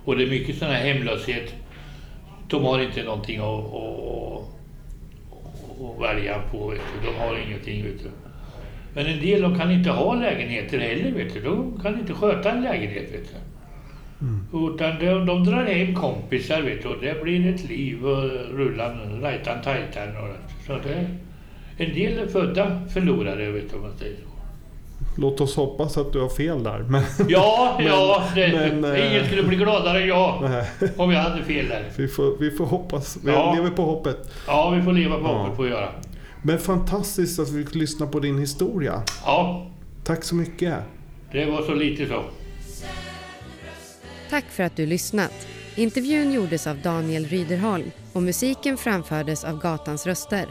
Och 0.05 0.17
det 0.17 0.23
är 0.23 0.27
mycket 0.29 0.57
sån 0.57 0.67
här 0.67 0.93
hemlöshet. 0.93 1.53
De 2.49 2.63
har 2.63 2.79
inte 2.81 3.03
någonting 3.03 3.39
att, 3.39 3.45
att, 3.73 4.41
att 5.81 6.01
välja 6.01 6.41
på. 6.51 6.73
De 7.05 7.15
har 7.15 7.37
ingenting. 7.47 7.83
Vet 7.83 8.03
du. 8.03 8.09
Men 8.95 9.05
en 9.05 9.19
del 9.19 9.41
de 9.41 9.59
kan 9.59 9.71
inte 9.71 9.89
ha 9.89 10.13
lägenheter 10.15 10.79
heller. 10.79 11.11
Vet 11.11 11.33
du. 11.33 11.41
De 11.41 11.79
kan 11.83 11.99
inte 11.99 12.13
sköta 12.13 12.51
en 12.51 12.63
lägenhet. 12.63 13.13
Vet 13.13 13.29
du. 13.29 13.35
Utan 14.67 14.99
de, 14.99 15.25
de 15.25 15.43
drar 15.45 15.65
hem 15.65 15.95
kompisar 15.95 16.61
vet 16.61 16.81
du. 16.83 16.87
och 16.89 17.01
det 17.01 17.23
blir 17.23 17.53
ett 17.53 17.69
liv 17.69 18.05
och 18.07 18.23
rullan, 18.57 19.21
rajtan 19.21 19.61
tajtan. 19.63 20.07
och 20.17 20.35
Så 20.67 20.73
det, 20.87 21.05
en 21.85 21.93
del 21.93 22.17
är 22.19 22.27
födda 22.27 22.79
förlorare 22.93 23.51
vet 23.51 23.69
du 23.69 23.75
om 23.75 23.81
man 23.81 23.97
säger 23.99 24.15
så. 24.15 24.21
Låt 25.21 25.41
oss 25.41 25.55
hoppas 25.55 25.97
att 25.97 26.13
du 26.13 26.19
har 26.21 26.29
fel 26.29 26.63
där. 26.63 26.79
Men, 26.89 27.03
Ja, 27.29 27.75
Men- 27.79 27.87
ja. 27.87 28.23
Det, 28.35 28.47
men, 28.81 28.95
eh, 28.95 29.11
ingen 29.11 29.25
skulle 29.25 29.43
bli 29.43 29.55
gladare 29.57 30.01
än 30.01 30.07
jag 30.07 30.43
Nej, 30.49 30.91
om 30.97 31.11
jag 31.11 31.19
hade 31.21 31.43
fel 31.43 31.67
där. 31.67 31.83
vi, 31.97 32.07
får, 32.07 32.37
vi 32.39 32.51
får 32.51 32.65
hoppas. 32.65 33.17
Vi 33.25 33.31
Ja. 33.31 33.53
lever 33.55 33.69
på 33.69 33.81
hoppet. 33.81 34.17
Ja, 34.47 34.69
vi 34.69 34.81
får 34.81 34.93
leva 34.93 35.15
på 35.15 35.23
Ja. 35.23 35.33
hoppet 35.37 35.59
att 35.59 35.69
göra. 35.69 35.89
Men 36.45 36.59
fantastiskt 36.59 37.39
att 37.39 37.49
vi 37.49 37.65
fick 37.65 37.75
lyssna 37.75 38.07
på 38.07 38.19
din 38.19 38.39
historia. 38.39 39.03
Ja, 39.25 39.71
Tack 40.03 40.23
så 40.23 40.35
mycket. 40.35 40.75
det 41.31 41.45
var 41.45 41.61
så 41.61 41.73
lite 41.73 42.07
så. 42.07 42.23
Tack 44.29 44.45
för 44.49 44.63
att 44.63 44.75
du 44.75 44.85
lyssnat. 44.85 45.47
Intervjun 45.75 46.31
gjordes 46.33 46.67
av 46.67 46.81
Daniel 46.81 47.25
Ryderholm 47.25 47.91
och 48.13 48.23
musiken 48.23 48.77
framfördes 48.77 49.43
av 49.43 49.61
Gatans 49.61 50.07
röster. 50.07 50.45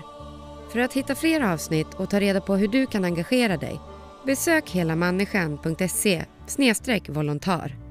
För 0.72 0.78
att 0.78 0.92
hitta 0.92 1.14
fler 1.14 1.40
avsnitt 1.40 1.94
och 1.96 2.11
ta 2.11 2.20
reda 2.20 2.40
på 2.40 2.57
hur 2.57 2.68
du 2.68 2.87
kan 2.87 3.04
engagera 3.04 3.57
dig 3.57 3.80
besök 4.26 4.70
helamänniskan.se 4.70 6.24
volontär. 7.09 7.83